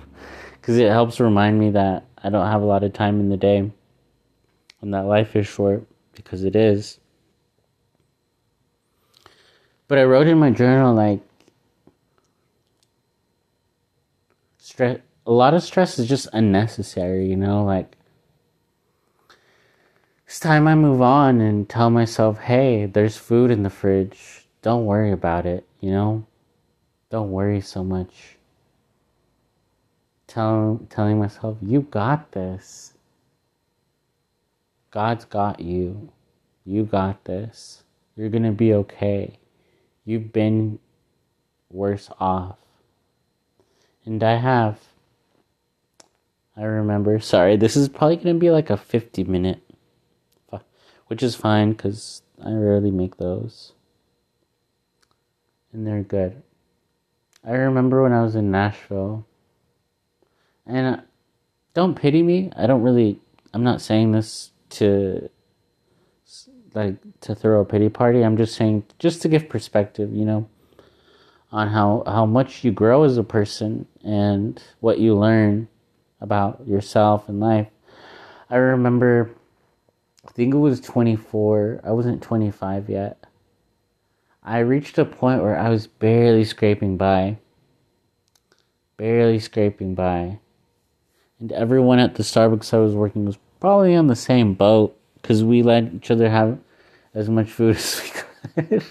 because 0.53 0.77
it 0.79 0.91
helps 0.91 1.21
remind 1.21 1.59
me 1.61 1.71
that 1.71 2.07
I 2.23 2.31
don't 2.31 2.47
have 2.47 2.63
a 2.63 2.67
lot 2.67 2.83
of 2.83 2.93
time 2.93 3.21
in 3.21 3.29
the 3.29 3.37
day 3.37 3.71
and 4.81 4.95
that 4.95 5.07
life 5.07 5.37
is 5.37 5.47
short 5.47 5.87
because 6.15 6.43
it 6.45 6.57
is. 6.57 6.99
But 9.87 9.99
I 9.99 10.05
wrote 10.05 10.27
in 10.27 10.39
my 10.39 10.51
journal 10.51 10.95
like 10.95 11.21
stress 14.59 15.01
a 15.25 15.33
lot 15.33 15.55
of 15.55 15.63
stress 15.63 15.99
is 15.99 16.09
just 16.09 16.27
unnecessary, 16.33 17.29
you 17.29 17.37
know, 17.37 17.63
like 17.63 17.97
it's 20.27 20.41
time 20.41 20.67
I 20.67 20.75
move 20.75 21.01
on 21.01 21.41
and 21.41 21.69
tell 21.69 21.91
myself, 21.91 22.39
"Hey, 22.41 22.87
there's 22.87 23.17
food 23.17 23.51
in 23.51 23.63
the 23.63 23.71
fridge. 23.71 24.47
Don't 24.63 24.85
worry 24.85 25.13
about 25.13 25.47
it." 25.47 25.68
You 25.81 25.91
know, 25.91 26.27
don't 27.11 27.31
worry 27.31 27.61
so 27.61 27.85
much. 27.85 28.37
Tell, 30.27 30.81
telling 30.91 31.19
myself, 31.19 31.57
you 31.63 31.83
got 31.83 32.33
this. 32.33 32.93
God's 34.91 35.25
got 35.25 35.61
you. 35.61 36.13
You 36.65 36.85
got 36.85 37.25
this. 37.25 37.83
You're 38.17 38.29
going 38.29 38.43
to 38.43 38.53
be 38.53 38.75
okay. 38.75 39.39
You've 40.05 40.33
been 40.33 40.79
worse 41.71 42.11
off. 42.19 42.57
And 44.05 44.23
I 44.23 44.37
have. 44.37 44.79
I 46.57 46.63
remember. 46.63 47.21
Sorry, 47.21 47.57
this 47.57 47.77
is 47.77 47.89
probably 47.89 48.17
going 48.17 48.35
to 48.35 48.41
be 48.41 48.51
like 48.51 48.71
a 48.71 48.77
50 48.77 49.25
minute, 49.25 49.63
which 51.07 51.23
is 51.23 51.37
fine 51.37 51.73
because 51.73 52.23
I 52.45 52.51
rarely 52.53 52.91
make 52.91 53.19
those. 53.19 53.73
And 55.73 55.87
they're 55.87 56.03
good. 56.03 56.43
I 57.45 57.53
remember 57.53 58.03
when 58.03 58.13
I 58.13 58.23
was 58.23 58.35
in 58.35 58.51
Nashville. 58.51 59.27
And 60.67 60.97
uh, 60.97 61.01
don't 61.75 61.95
pity 61.95 62.23
me. 62.23 62.51
I 62.57 62.67
don't 62.67 62.83
really. 62.83 63.21
I'm 63.55 63.65
not 63.65 63.81
saying 63.81 64.13
this 64.13 64.51
to 64.71 65.31
like 66.75 66.97
to 67.23 67.35
throw 67.35 67.61
a 67.61 67.65
pity 67.65 67.89
party. 67.89 68.23
I'm 68.23 68.37
just 68.37 68.57
saying 68.57 68.85
just 68.99 69.23
to 69.23 69.29
give 69.29 69.49
perspective, 69.49 70.13
you 70.13 70.25
know, 70.25 70.49
on 71.53 71.69
how 71.69 72.03
how 72.07 72.27
much 72.27 72.65
you 72.65 72.73
grow 72.73 73.05
as 73.05 73.17
a 73.17 73.25
person 73.25 73.87
and 74.05 74.63
what 74.81 74.99
you 74.99 75.17
learn 75.17 75.69
about 76.21 76.67
yourself 76.67 77.29
and 77.29 77.41
life. 77.41 77.69
I 78.51 78.57
remember 78.57 79.31
I 80.27 80.33
think 80.33 80.55
it 80.55 80.59
was 80.59 80.81
24. 80.81 81.81
I 81.85 81.91
wasn't 81.93 82.23
25 82.23 82.91
yet. 82.91 83.25
I 84.43 84.59
reached 84.61 84.99
a 84.99 85.05
point 85.05 85.43
where 85.43 85.59
I 85.59 85.69
was 85.69 85.87
barely 85.87 86.45
scraping 86.45 86.97
by. 86.97 87.39
Barely 88.97 89.39
scraping 89.39 89.95
by. 89.95 90.39
And 91.41 91.53
everyone 91.53 91.99
at 91.99 92.15
the 92.15 92.23
Starbucks 92.23 92.73
I 92.75 92.79
was 92.79 92.95
working 92.95 93.25
was 93.25 93.39
probably 93.61 93.95
on 93.95 94.07
the 94.07 94.17
same 94.17 94.55
boat 94.55 94.99
because 95.21 95.45
we 95.45 95.63
let 95.63 95.93
each 95.95 96.11
other 96.11 96.31
have 96.31 96.59
as 97.15 97.29
much 97.29 97.51
food 97.51 97.77
as 97.77 98.03
we 98.57 98.63
could. 98.63 98.85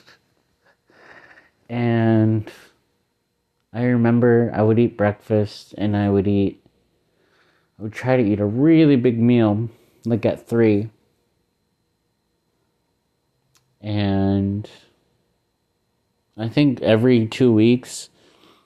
and 1.69 2.51
I 3.73 3.83
remember 3.83 4.51
I 4.53 4.61
would 4.61 4.79
eat 4.79 4.97
breakfast 4.97 5.73
and 5.77 5.95
I 5.95 6.09
would 6.09 6.27
eat, 6.27 6.63
I 7.79 7.83
would 7.83 7.93
try 7.93 8.17
to 8.17 8.23
eat 8.23 8.39
a 8.39 8.45
really 8.45 8.95
big 8.95 9.19
meal, 9.19 9.69
like 10.05 10.25
at 10.25 10.47
three. 10.47 10.89
And 13.81 14.69
I 16.37 16.49
think 16.49 16.81
every 16.81 17.25
two 17.27 17.51
weeks 17.51 18.09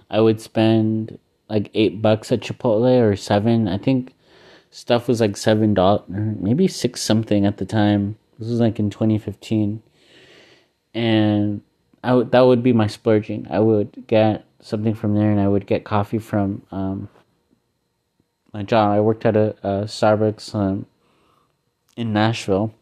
I 0.10 0.20
would 0.20 0.42
spend 0.42 1.18
like 1.50 1.70
eight 1.74 2.02
bucks 2.02 2.32
at 2.32 2.42
Chipotle 2.42 3.02
or 3.02 3.16
seven. 3.16 3.68
I 3.68 3.78
think 3.78 4.14
stuff 4.72 5.08
was 5.08 5.22
like 5.22 5.38
seven 5.38 5.74
dollars, 5.74 6.04
maybe 6.08 6.68
six 6.68 7.02
something 7.02 7.46
at 7.46 7.58
the 7.58 7.66
time. 7.66 8.18
This 8.40 8.50
was 8.50 8.60
like 8.60 8.80
in 8.80 8.90
2015, 8.90 9.82
and 10.94 11.62
I 12.04 12.14
would 12.14 12.32
that 12.32 12.42
would 12.42 12.64
be 12.64 12.74
my 12.74 12.88
splurging. 12.88 13.48
I 13.50 13.60
would 13.60 14.06
get 14.08 14.46
something 14.60 14.94
from 14.94 15.16
there, 15.16 15.32
and 15.32 15.40
I 15.40 15.48
would 15.48 15.68
get 15.68 15.84
coffee 15.84 16.20
from 16.20 16.64
um, 16.72 17.10
my 18.54 18.64
job. 18.64 18.92
I 18.92 19.00
worked 19.00 19.26
at 19.26 19.38
a, 19.38 19.56
a 19.64 19.84
Starbucks 19.84 20.56
um, 20.56 20.86
in 21.96 22.14
Nashville, 22.14 22.74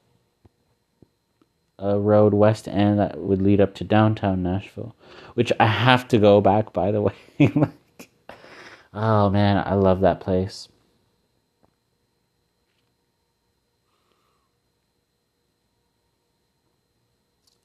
a 1.80 1.98
road 1.98 2.34
west 2.34 2.68
end 2.68 3.00
that 3.00 3.18
would 3.20 3.42
lead 3.42 3.62
up 3.62 3.74
to 3.76 3.84
downtown 3.84 4.44
Nashville, 4.44 4.96
which 5.34 5.52
I 5.60 5.66
have 5.66 6.08
to 6.10 6.18
go 6.18 6.42
back. 6.42 6.74
By 6.74 6.92
the 6.92 7.02
way, 7.04 7.14
like, 7.40 8.10
oh 8.94 9.30
man, 9.30 9.64
I 9.66 9.74
love 9.74 10.02
that 10.02 10.20
place. 10.20 10.68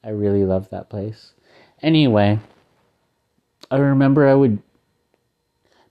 I 0.03 0.11
really 0.11 0.45
love 0.45 0.69
that 0.69 0.91
place. 0.91 1.33
Anyway, 1.83 2.39
I 3.71 3.77
remember 3.79 4.29
I 4.29 4.35
would 4.35 4.62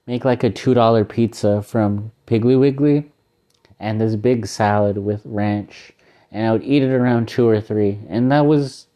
make 0.06 0.24
like 0.24 0.44
a 0.44 0.50
$2 0.50 1.08
pizza 1.08 1.62
from 1.62 2.12
Piggly 2.26 2.58
Wiggly 2.58 3.10
and 3.80 4.00
this 4.00 4.14
big 4.14 4.46
salad 4.46 4.98
with 4.98 5.22
ranch. 5.24 5.93
And 6.34 6.46
I 6.46 6.52
would 6.52 6.64
eat 6.64 6.82
it 6.82 6.90
around 6.90 7.28
2 7.28 7.48
or 7.48 7.60
3. 7.60 8.00
And 8.08 8.30
that 8.32 8.44
was 8.44 8.88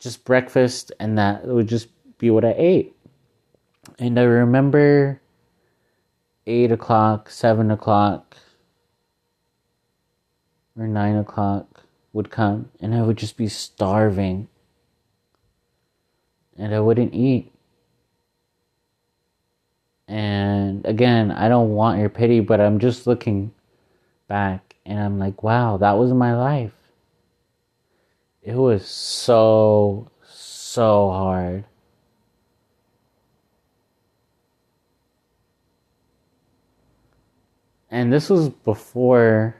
just 0.00 0.24
breakfast, 0.24 0.90
and 0.98 1.18
that 1.18 1.46
would 1.46 1.68
just 1.68 1.88
be 2.18 2.30
what 2.30 2.44
I 2.44 2.54
ate. 2.56 2.96
And 3.98 4.18
I 4.18 4.22
remember 4.22 5.20
8 6.46 6.72
o'clock, 6.72 7.30
7 7.30 7.70
o'clock, 7.70 8.36
or 10.78 10.86
9 10.86 11.16
o'clock 11.16 11.84
would 12.12 12.30
come 12.30 12.70
and 12.80 12.94
I 12.94 13.02
would 13.02 13.18
just 13.18 13.36
be 13.36 13.48
starving. 13.48 14.48
And 16.56 16.74
I 16.74 16.80
wouldn't 16.80 17.14
eat. 17.14 17.52
And 20.06 20.86
again, 20.86 21.30
I 21.30 21.48
don't 21.48 21.74
want 21.74 22.00
your 22.00 22.08
pity, 22.08 22.40
but 22.40 22.60
I'm 22.60 22.78
just 22.78 23.06
looking 23.06 23.52
back 24.26 24.67
and 24.88 24.98
I'm 24.98 25.18
like, 25.18 25.42
wow, 25.42 25.76
that 25.76 25.92
was 25.92 26.14
my 26.14 26.34
life. 26.34 26.72
It 28.42 28.54
was 28.54 28.86
so, 28.88 30.10
so 30.26 31.10
hard. 31.10 31.64
And 37.90 38.10
this 38.10 38.30
was 38.30 38.48
before 38.48 39.56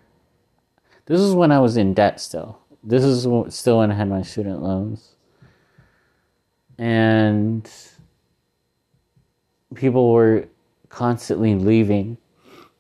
this 1.05 1.21
is 1.21 1.35
when 1.35 1.53
I 1.53 1.61
was 1.61 1.77
in 1.77 1.93
debt 1.93 2.21
still. 2.21 2.59
This 2.83 3.05
is 3.05 3.27
still 3.55 3.79
when 3.79 3.91
I 3.91 3.95
had 3.95 4.09
my 4.09 4.23
student 4.23 4.63
loans. 4.63 5.15
And 6.79 7.71
people 9.75 10.13
were 10.13 10.49
constantly 10.89 11.55
leaving 11.55 12.17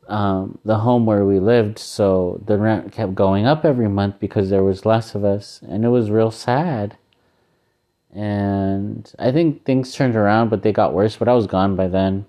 um, 0.09 0.59
the 0.65 0.79
home 0.79 1.07
where 1.07 1.25
we 1.25 1.39
lived, 1.39 1.79
so 1.79 2.41
the 2.47 2.59
rent 2.59 2.93
kept 2.93 3.15
going 3.15 3.47
up 3.47 3.65
every 3.65 3.89
month 3.89 4.19
because 4.21 4.51
there 4.51 4.65
was 4.65 4.87
less 4.87 5.15
of 5.15 5.25
us, 5.25 5.61
and 5.69 5.85
it 5.85 5.89
was 5.89 6.11
real 6.11 6.31
sad. 6.31 6.97
And 8.13 9.13
I 9.19 9.31
think 9.33 9.65
things 9.65 9.95
turned 9.95 10.17
around, 10.17 10.49
but 10.49 10.63
they 10.63 10.73
got 10.73 10.95
worse. 10.95 11.17
But 11.17 11.29
I 11.29 11.35
was 11.35 11.47
gone 11.47 11.77
by 11.77 11.89
then. 11.89 12.27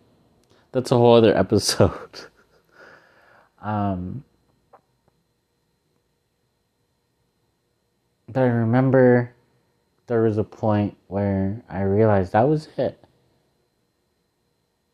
That's 0.72 0.92
a 0.92 0.98
whole 0.98 1.16
other 1.16 1.36
episode. 1.38 2.26
um, 3.62 4.24
But 8.32 8.42
I 8.44 8.48
remember 8.48 9.34
there 10.06 10.22
was 10.22 10.38
a 10.38 10.44
point 10.44 10.96
where 11.08 11.64
I 11.68 11.82
realized 11.82 12.34
that 12.34 12.48
was 12.48 12.68
it. 12.78 13.04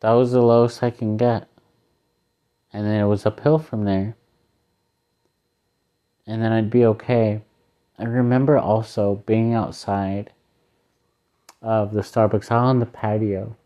That 0.00 0.12
was 0.12 0.32
the 0.32 0.40
lowest 0.40 0.82
I 0.82 0.90
can 0.90 1.18
get. 1.18 1.48
And 2.76 2.84
then 2.84 3.00
it 3.00 3.06
was 3.06 3.24
uphill 3.24 3.58
from 3.58 3.86
there. 3.86 4.18
And 6.26 6.42
then 6.42 6.52
I'd 6.52 6.68
be 6.68 6.84
okay. 6.84 7.40
I 7.98 8.04
remember 8.04 8.58
also 8.58 9.22
being 9.24 9.54
outside 9.54 10.30
of 11.62 11.94
the 11.94 12.02
Starbucks 12.02 12.52
out 12.52 12.64
on 12.64 12.80
the 12.80 12.84
patio. 12.84 13.56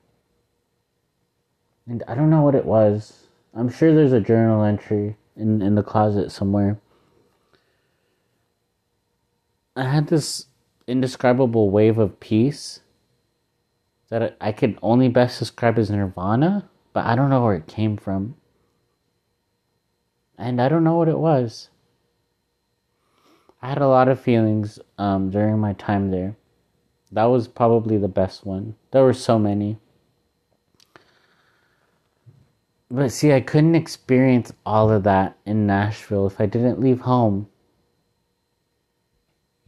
And 1.88 2.04
I 2.06 2.14
don't 2.14 2.30
know 2.30 2.42
what 2.42 2.54
it 2.54 2.64
was. 2.64 3.26
I'm 3.52 3.68
sure 3.68 3.92
there's 3.92 4.12
a 4.12 4.20
journal 4.20 4.62
entry 4.62 5.16
in, 5.36 5.60
in 5.60 5.74
the 5.74 5.82
closet 5.82 6.30
somewhere. 6.30 6.78
I 9.74 9.88
had 9.88 10.06
this 10.06 10.46
indescribable 10.86 11.70
wave 11.70 11.98
of 11.98 12.20
peace 12.20 12.78
that 14.08 14.36
I 14.40 14.52
could 14.52 14.78
only 14.82 15.08
best 15.08 15.40
describe 15.40 15.80
as 15.80 15.90
nirvana, 15.90 16.70
but 16.92 17.06
I 17.06 17.16
don't 17.16 17.30
know 17.30 17.42
where 17.42 17.56
it 17.56 17.66
came 17.66 17.96
from. 17.96 18.36
And 20.40 20.60
I 20.60 20.68
don't 20.68 20.84
know 20.84 20.96
what 20.96 21.08
it 21.08 21.18
was. 21.18 21.68
I 23.62 23.68
had 23.68 23.78
a 23.78 23.88
lot 23.88 24.08
of 24.08 24.18
feelings 24.18 24.78
um, 24.98 25.30
during 25.30 25.58
my 25.58 25.74
time 25.74 26.10
there. 26.10 26.36
That 27.12 27.24
was 27.24 27.46
probably 27.46 27.98
the 27.98 28.08
best 28.08 28.46
one. 28.46 28.74
There 28.90 29.04
were 29.04 29.12
so 29.12 29.38
many. 29.38 29.76
But 32.90 33.12
see, 33.12 33.32
I 33.32 33.40
couldn't 33.40 33.74
experience 33.74 34.52
all 34.64 34.90
of 34.90 35.04
that 35.04 35.36
in 35.44 35.66
Nashville 35.66 36.26
if 36.26 36.40
I 36.40 36.46
didn't 36.46 36.80
leave 36.80 37.00
home 37.00 37.46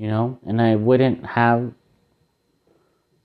you 0.03 0.09
know, 0.09 0.37
and 0.45 0.61
I 0.61 0.75
wouldn't 0.75 1.25
have 1.25 1.73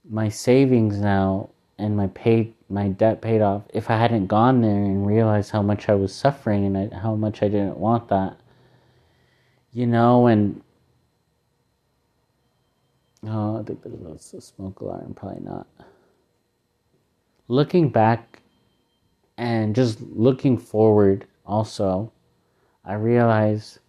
my 0.07 0.29
savings 0.29 0.99
now 0.99 1.49
and 1.79 1.97
my 1.97 2.05
pay 2.05 2.53
my 2.69 2.89
debt 2.89 3.21
paid 3.21 3.41
off 3.41 3.63
if 3.73 3.89
I 3.89 3.97
hadn't 3.97 4.27
gone 4.27 4.61
there 4.61 4.71
and 4.71 5.07
realized 5.07 5.51
how 5.51 5.61
much 5.61 5.89
I 5.89 5.95
was 5.95 6.13
suffering 6.13 6.75
and 6.75 6.93
how 6.93 7.15
much 7.15 7.41
I 7.41 7.47
didn't 7.47 7.77
want 7.77 8.09
that. 8.09 8.37
You 9.71 9.87
know, 9.87 10.27
and 10.27 10.61
oh, 13.25 13.59
I 13.59 13.63
think 13.63 13.81
that 13.83 14.03
there's 14.03 14.33
a 14.33 14.41
smoke 14.41 14.81
alarm. 14.81 15.13
Probably 15.13 15.43
not. 15.43 15.67
Looking 17.47 17.89
back 17.89 18.41
and 19.37 19.75
just 19.75 20.01
looking 20.01 20.57
forward, 20.57 21.25
also, 21.45 22.11
I 22.83 22.95
realized 22.95 23.79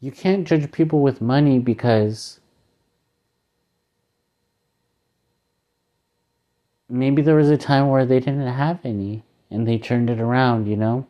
you 0.00 0.10
can't 0.10 0.46
judge 0.46 0.70
people 0.72 1.02
with 1.02 1.20
money 1.20 1.58
because 1.58 2.39
maybe 6.90 7.22
there 7.22 7.36
was 7.36 7.50
a 7.50 7.56
time 7.56 7.88
where 7.88 8.04
they 8.04 8.20
didn't 8.20 8.46
have 8.46 8.80
any 8.84 9.22
and 9.50 9.66
they 9.66 9.78
turned 9.78 10.10
it 10.10 10.20
around, 10.20 10.66
you 10.66 10.76
know? 10.76 11.06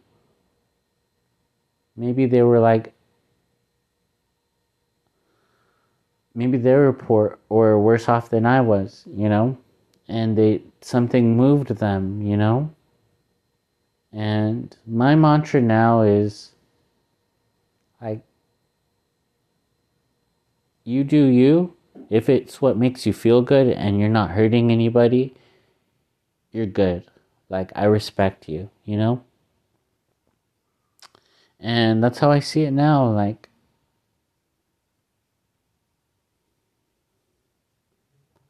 Maybe 1.97 2.27
they 2.27 2.43
were 2.43 2.61
like, 2.61 2.93
maybe 6.35 6.59
they 6.59 6.75
were 6.75 6.93
poor 6.93 7.39
or 7.49 7.79
worse 7.79 8.09
off 8.09 8.31
than 8.31 8.47
I 8.47 8.61
was, 8.61 9.05
you 9.07 9.29
know? 9.29 9.59
And 10.09 10.37
they, 10.37 10.63
something 10.81 11.37
moved 11.37 11.69
them, 11.69 12.23
you 12.23 12.37
know? 12.37 12.71
And 14.13 14.77
my 14.87 15.15
mantra 15.15 15.61
now 15.61 16.03
is 16.03 16.53
like, 18.01 18.23
you 20.85 21.05
do 21.05 21.27
you. 21.27 21.75
If 22.09 22.29
it's 22.29 22.61
what 22.61 22.77
makes 22.77 23.07
you 23.07 23.13
feel 23.13 23.43
good 23.43 23.69
and 23.69 24.01
you're 24.01 24.09
not 24.09 24.31
hurting 24.31 24.73
anybody, 24.73 25.35
you're 26.53 26.67
good. 26.67 27.05
Like, 27.49 27.73
I 27.75 27.85
respect 27.85 28.49
you, 28.49 28.71
you 28.85 28.97
know? 28.97 29.23
And 31.59 32.03
that's 32.03 32.19
how 32.19 32.31
I 32.31 32.41
see 32.41 32.63
it 32.63 32.71
now. 32.71 33.11
Like, 33.11 33.49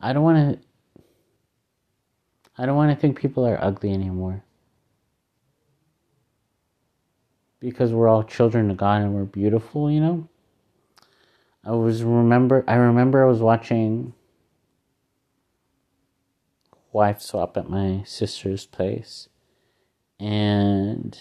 I 0.00 0.12
don't 0.12 0.22
want 0.22 0.60
to. 0.60 1.02
I 2.56 2.66
don't 2.66 2.76
want 2.76 2.94
to 2.94 3.00
think 3.00 3.18
people 3.18 3.46
are 3.46 3.62
ugly 3.62 3.92
anymore. 3.92 4.44
Because 7.58 7.92
we're 7.92 8.08
all 8.08 8.22
children 8.22 8.70
of 8.70 8.76
God 8.76 9.02
and 9.02 9.14
we're 9.14 9.24
beautiful, 9.24 9.90
you 9.90 10.00
know? 10.00 10.28
I 11.64 11.72
was 11.72 12.02
remember 12.02 12.64
I 12.66 12.76
remember 12.76 13.24
I 13.24 13.28
was 13.28 13.40
watching 13.40 14.14
wife 16.92 17.20
swap 17.20 17.56
at 17.56 17.68
my 17.68 18.02
sister's 18.04 18.66
place 18.66 19.28
and 20.20 21.18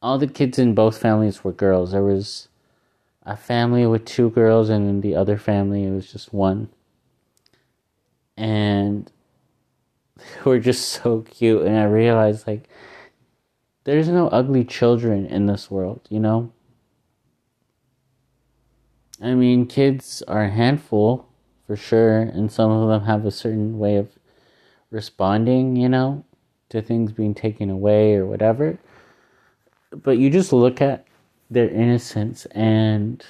all 0.00 0.18
the 0.18 0.26
kids 0.26 0.58
in 0.58 0.74
both 0.74 0.98
families 0.98 1.44
were 1.44 1.52
girls. 1.52 1.92
There 1.92 2.02
was 2.02 2.48
a 3.22 3.36
family 3.36 3.86
with 3.86 4.06
two 4.06 4.30
girls 4.30 4.70
and 4.70 4.88
in 4.88 5.00
the 5.02 5.14
other 5.14 5.36
family 5.36 5.84
it 5.84 5.90
was 5.90 6.10
just 6.10 6.32
one. 6.32 6.70
And 8.36 9.10
they 10.16 10.42
were 10.44 10.58
just 10.58 10.88
so 10.88 11.20
cute 11.22 11.62
and 11.62 11.78
I 11.78 11.84
realized 11.84 12.46
like 12.46 12.68
there's 13.84 14.08
no 14.08 14.28
ugly 14.28 14.64
children 14.64 15.26
in 15.26 15.46
this 15.46 15.70
world, 15.70 16.06
you 16.08 16.20
know? 16.20 16.52
I 19.22 19.34
mean, 19.34 19.66
kids 19.66 20.22
are 20.28 20.44
a 20.44 20.50
handful 20.50 21.29
for 21.70 21.76
sure, 21.76 22.18
and 22.18 22.50
some 22.50 22.68
of 22.68 22.88
them 22.88 23.04
have 23.04 23.24
a 23.24 23.30
certain 23.30 23.78
way 23.78 23.94
of 23.94 24.08
responding, 24.90 25.76
you 25.76 25.88
know, 25.88 26.24
to 26.68 26.82
things 26.82 27.12
being 27.12 27.32
taken 27.32 27.70
away 27.70 28.16
or 28.16 28.26
whatever. 28.26 28.76
But 29.92 30.18
you 30.18 30.30
just 30.30 30.52
look 30.52 30.80
at 30.80 31.06
their 31.48 31.68
innocence, 31.68 32.44
and 32.46 33.24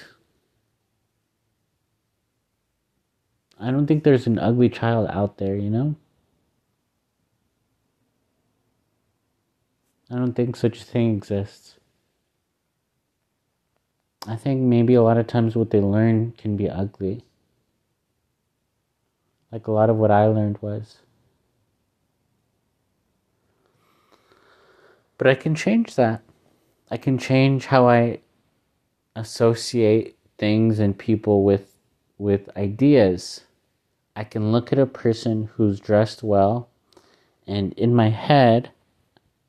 I 3.59 3.69
don't 3.69 3.85
think 3.85 4.03
there's 4.03 4.25
an 4.25 4.39
ugly 4.39 4.69
child 4.69 5.07
out 5.11 5.37
there, 5.37 5.55
you 5.55 5.69
know? 5.69 5.95
I 10.09 10.15
don't 10.15 10.33
think 10.33 10.55
such 10.55 10.81
a 10.81 10.83
thing 10.83 11.15
exists. 11.15 11.75
I 14.25 14.35
think 14.35 14.61
maybe 14.61 14.95
a 14.95 15.03
lot 15.03 15.17
of 15.17 15.27
times 15.27 15.55
what 15.55 15.69
they 15.69 15.79
learn 15.79 16.31
can 16.39 16.57
be 16.57 16.67
ugly. 16.67 17.23
Like 19.51 19.67
a 19.67 19.71
lot 19.71 19.89
of 19.89 19.97
what 19.97 20.11
I 20.11 20.27
learned 20.27 20.57
was. 20.61 20.97
But 25.17 25.27
I 25.27 25.35
can 25.35 25.55
change 25.55 25.95
that. 25.95 26.23
I 26.89 26.97
can 26.97 27.17
change 27.17 27.67
how 27.67 27.87
I 27.87 28.21
associate 29.15 30.17
things 30.37 30.79
and 30.79 30.97
people 30.97 31.43
with 31.43 31.75
with 32.17 32.49
ideas. 32.55 33.41
I 34.15 34.23
can 34.23 34.51
look 34.51 34.71
at 34.71 34.79
a 34.79 34.85
person 34.85 35.49
who's 35.55 35.79
dressed 35.79 36.23
well 36.23 36.69
and 37.47 37.73
in 37.73 37.95
my 37.95 38.09
head 38.09 38.71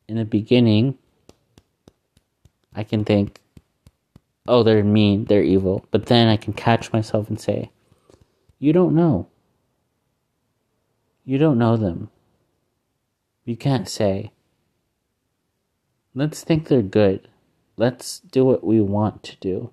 in 0.09 0.16
the 0.16 0.24
beginning 0.24 0.98
I 2.74 2.84
can 2.84 3.05
think 3.05 3.42
oh, 4.48 4.62
they're 4.62 4.82
mean, 4.82 5.26
they're 5.26 5.42
evil. 5.42 5.86
But 5.90 6.07
then 6.07 6.28
I 6.28 6.36
can 6.36 6.53
catch 6.53 6.92
myself 6.92 7.28
and 7.28 7.40
say, 7.40 7.70
you 8.59 8.72
don't 8.72 8.94
know. 8.94 9.28
You 11.25 11.39
don't 11.39 11.59
know 11.59 11.77
them. 11.77 12.11
You 13.45 13.57
can't 13.57 13.89
say. 13.89 14.33
Let's 16.14 16.43
think 16.43 16.68
they're 16.68 16.83
good. 16.83 17.29
Let's 17.77 18.20
do 18.20 18.45
what 18.45 18.64
we 18.64 18.81
want 18.81 19.23
to 19.25 19.37
do. 19.37 19.73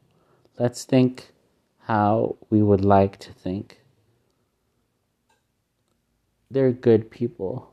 Let's 0.57 0.83
think 0.83 1.31
how 1.79 2.37
we 2.49 2.61
would 2.61 2.85
like 2.85 3.17
to 3.19 3.33
think. 3.33 3.81
They're 6.51 6.71
good 6.71 7.11
people. 7.11 7.71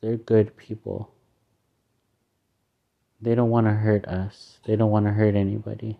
They're 0.00 0.16
good 0.16 0.56
people. 0.56 1.12
They 3.20 3.34
don't 3.34 3.50
want 3.50 3.66
to 3.66 3.72
hurt 3.72 4.06
us. 4.06 4.58
They 4.64 4.76
don't 4.76 4.90
want 4.90 5.06
to 5.06 5.12
hurt 5.12 5.34
anybody. 5.34 5.98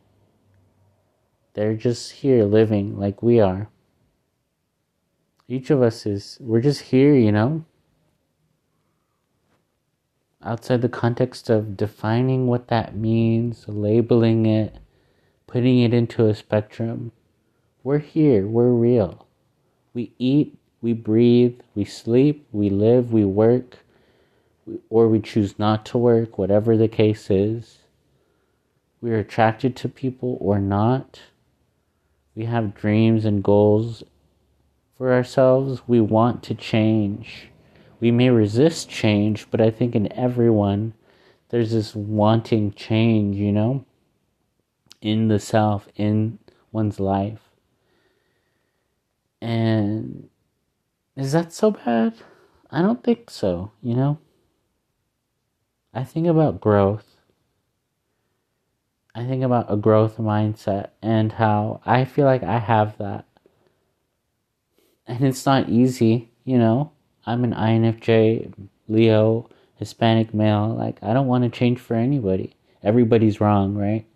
They're 1.55 1.77
just 1.77 2.13
here 2.13 2.45
living 2.45 2.99
like 2.99 3.23
we 3.23 3.41
are. 3.41 3.69
Each 5.51 5.71
of 5.71 5.83
us 5.83 6.07
is, 6.07 6.39
we're 6.41 6.61
just 6.61 6.81
here, 6.81 7.13
you 7.13 7.33
know? 7.33 7.65
Outside 10.45 10.81
the 10.81 10.89
context 10.89 11.51
of 11.51 11.77
defining 11.77 12.47
what 12.47 12.69
that 12.69 12.95
means, 12.95 13.65
labeling 13.67 14.47
it, 14.47 14.79
putting 15.49 15.81
it 15.81 15.93
into 15.93 16.29
a 16.29 16.37
spectrum. 16.37 17.11
We're 17.83 17.99
here, 17.99 18.47
we're 18.47 18.71
real. 18.71 19.27
We 19.93 20.13
eat, 20.21 20.57
we 20.81 20.93
breathe, 20.93 21.59
we 21.75 21.85
sleep, 21.85 22.47
we 22.53 22.71
live, 22.71 23.13
we 23.13 23.25
work 23.25 23.79
or 24.89 25.09
we 25.09 25.19
choose 25.19 25.59
not 25.59 25.85
to 25.87 25.99
work, 25.99 26.39
whatever 26.39 26.77
the 26.77 26.87
case 26.87 27.29
is. 27.29 27.79
We're 29.01 29.19
attracted 29.19 29.75
to 29.77 29.89
people 29.89 30.39
or 30.41 30.61
not. 30.61 31.23
We 32.37 32.45
have 32.45 32.77
dreams 32.77 33.25
and 33.25 33.43
goals 33.43 34.05
for 35.01 35.15
ourselves. 35.15 35.81
We 35.87 35.99
want 35.99 36.43
to 36.43 36.55
change. 36.55 37.49
We 38.01 38.11
may 38.11 38.29
resist 38.29 38.91
change, 38.91 39.51
but 39.51 39.59
I 39.59 39.71
think 39.71 39.95
in 39.95 40.13
everyone 40.13 40.93
there's 41.49 41.73
this 41.73 41.95
wanting 41.95 42.75
change, 42.75 43.35
you 43.37 43.51
know, 43.51 43.87
in 45.01 45.29
the 45.29 45.39
self, 45.39 45.89
in 45.97 46.39
one's 46.71 47.01
life. 47.01 47.41
And 49.41 50.29
is 51.17 51.33
that 51.33 51.55
so 51.55 51.71
bad? 51.71 52.13
I 52.71 52.83
don't 52.83 53.03
think 53.03 53.31
so, 53.31 53.73
you 53.83 53.95
know? 53.95 54.19
I 55.95 56.05
think 56.05 56.27
about 56.27 56.61
growth. 56.61 57.07
I 59.15 59.25
think 59.25 59.45
about 59.45 59.73
a 59.73 59.79
growth 59.79 60.19
mindset 60.19 60.91
and 61.01 61.33
how 61.33 61.81
I 61.87 62.05
feel 62.05 62.27
like 62.27 62.43
I 62.43 62.59
have 62.59 62.99
that. 62.99 63.25
And 65.07 65.25
it's 65.25 65.47
not 65.47 65.69
easy, 65.69 66.31
you 66.45 66.59
know. 66.59 66.93
I'm 67.27 67.45
an 67.45 67.53
INFJ, 67.53 68.53
Leo, 68.89 69.49
Hispanic 69.77 70.33
male. 70.33 70.69
Like, 70.69 71.03
I 71.03 71.13
don't 71.13 71.27
want 71.27 71.45
to 71.45 71.51
change 71.51 71.79
for 71.79 71.95
anybody. 71.95 72.55
Everybody's 72.83 73.41
wrong, 73.41 73.75
right? 73.75 74.07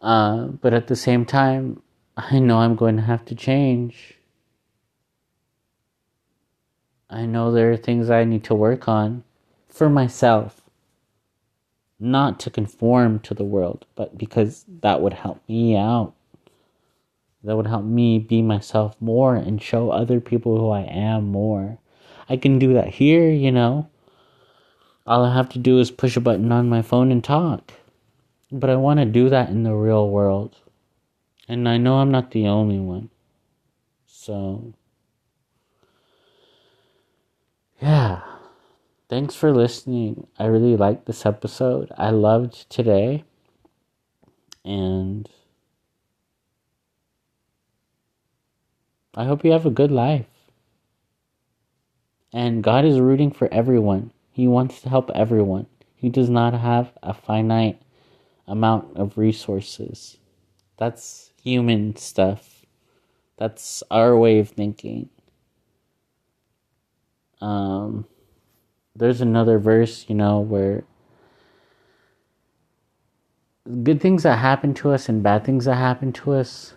Uh, 0.00 0.46
but 0.46 0.74
at 0.74 0.88
the 0.88 0.96
same 0.96 1.24
time, 1.24 1.82
I 2.16 2.38
know 2.38 2.58
I'm 2.58 2.76
going 2.76 2.96
to 2.96 3.02
have 3.02 3.24
to 3.26 3.34
change. 3.34 4.14
I 7.08 7.26
know 7.26 7.52
there 7.52 7.70
are 7.70 7.76
things 7.76 8.10
I 8.10 8.24
need 8.24 8.44
to 8.44 8.54
work 8.54 8.88
on 8.88 9.22
for 9.68 9.88
myself 9.88 10.62
not 12.02 12.40
to 12.40 12.50
conform 12.50 13.20
to 13.20 13.32
the 13.32 13.44
world, 13.44 13.86
but 13.94 14.18
because 14.18 14.64
that 14.80 15.00
would 15.00 15.12
help 15.12 15.40
me 15.48 15.76
out. 15.76 16.14
That 17.44 17.56
would 17.56 17.66
help 17.66 17.84
me 17.84 18.18
be 18.18 18.42
myself 18.42 18.96
more 19.00 19.34
and 19.34 19.60
show 19.60 19.90
other 19.90 20.20
people 20.20 20.58
who 20.58 20.70
I 20.70 20.82
am 20.82 21.28
more. 21.28 21.78
I 22.28 22.36
can 22.36 22.58
do 22.58 22.74
that 22.74 22.88
here, 22.88 23.30
you 23.30 23.50
know. 23.50 23.88
All 25.06 25.24
I 25.24 25.34
have 25.34 25.48
to 25.50 25.58
do 25.58 25.78
is 25.78 25.90
push 25.90 26.16
a 26.16 26.20
button 26.20 26.52
on 26.52 26.68
my 26.68 26.82
phone 26.82 27.10
and 27.10 27.22
talk. 27.22 27.72
But 28.50 28.70
I 28.70 28.76
want 28.76 29.00
to 29.00 29.06
do 29.06 29.28
that 29.30 29.48
in 29.48 29.64
the 29.64 29.74
real 29.74 30.08
world. 30.08 30.56
And 31.48 31.68
I 31.68 31.78
know 31.78 31.96
I'm 31.96 32.12
not 32.12 32.30
the 32.30 32.46
only 32.46 32.78
one. 32.78 33.10
So, 34.06 34.74
yeah 37.80 38.22
thanks 39.12 39.34
for 39.34 39.52
listening. 39.52 40.26
I 40.38 40.46
really 40.46 40.74
liked 40.74 41.04
this 41.04 41.26
episode. 41.26 41.92
I 41.98 42.08
loved 42.08 42.70
today. 42.70 43.24
And 44.64 45.28
I 49.14 49.24
hope 49.24 49.44
you 49.44 49.52
have 49.52 49.66
a 49.66 49.70
good 49.70 49.90
life. 49.90 50.26
And 52.32 52.62
God 52.62 52.84
is 52.84 52.98
rooting 52.98 53.30
for 53.30 53.52
everyone. 53.52 54.12
He 54.30 54.48
wants 54.48 54.80
to 54.82 54.88
help 54.88 55.10
everyone. 55.14 55.66
He 55.94 56.08
does 56.08 56.30
not 56.30 56.54
have 56.54 56.92
a 57.02 57.12
finite 57.12 57.80
amount 58.46 58.96
of 58.96 59.18
resources. 59.18 60.16
That's 60.78 61.30
human 61.42 61.96
stuff. 61.96 62.64
That's 63.36 63.82
our 63.90 64.16
way 64.16 64.38
of 64.38 64.48
thinking. 64.48 65.10
Um, 67.40 68.06
there's 68.96 69.20
another 69.20 69.58
verse, 69.58 70.06
you 70.08 70.14
know, 70.14 70.40
where 70.40 70.84
good 73.82 74.00
things 74.00 74.22
that 74.22 74.38
happen 74.38 74.74
to 74.74 74.90
us 74.90 75.08
and 75.08 75.22
bad 75.22 75.44
things 75.44 75.66
that 75.66 75.76
happen 75.76 76.12
to 76.12 76.32
us, 76.32 76.74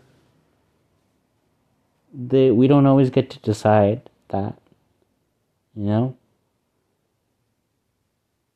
they 2.16 2.52
we 2.52 2.68
don't 2.68 2.86
always 2.86 3.10
get 3.10 3.30
to 3.32 3.40
decide 3.40 4.10
that. 4.30 4.58
You 5.76 5.84
know? 5.84 6.18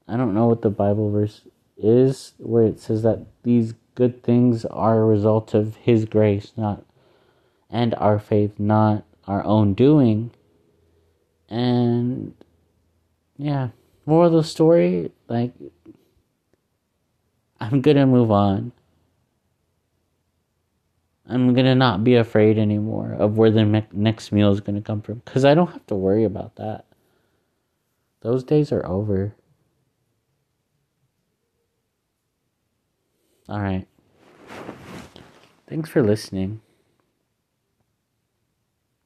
I 0.07 0.17
don't 0.17 0.33
know 0.33 0.47
what 0.47 0.61
the 0.61 0.69
Bible 0.69 1.11
verse 1.11 1.41
is 1.77 2.33
where 2.37 2.63
it 2.63 2.79
says 2.79 3.03
that 3.03 3.25
these 3.43 3.73
good 3.95 4.23
things 4.23 4.65
are 4.65 5.01
a 5.01 5.05
result 5.05 5.53
of 5.53 5.75
his 5.77 6.05
grace, 6.05 6.51
not 6.57 6.83
and 7.69 7.93
our 7.95 8.17
faith, 8.17 8.59
not 8.59 9.03
our 9.27 9.43
own 9.43 9.73
doing. 9.73 10.31
And 11.49 12.33
yeah, 13.37 13.69
more 14.05 14.25
of 14.25 14.31
the 14.31 14.43
story, 14.43 15.11
like 15.27 15.53
I'm 17.59 17.81
gonna 17.81 18.07
move 18.07 18.31
on. 18.31 18.71
I'm 21.29 21.53
gonna 21.53 21.75
not 21.75 22.03
be 22.03 22.15
afraid 22.15 22.57
anymore 22.57 23.13
of 23.13 23.37
where 23.37 23.51
the 23.51 23.63
me- 23.63 23.87
next 23.93 24.31
meal 24.31 24.51
is 24.51 24.61
gonna 24.61 24.81
come 24.81 25.01
from 25.01 25.21
because 25.23 25.45
I 25.45 25.53
don't 25.53 25.71
have 25.71 25.85
to 25.87 25.95
worry 25.95 26.23
about 26.23 26.55
that. 26.55 26.85
Those 28.21 28.43
days 28.43 28.71
are 28.71 28.85
over. 28.85 29.35
All 33.47 33.61
right. 33.61 33.87
Thanks 35.67 35.89
for 35.89 36.01
listening. 36.01 36.61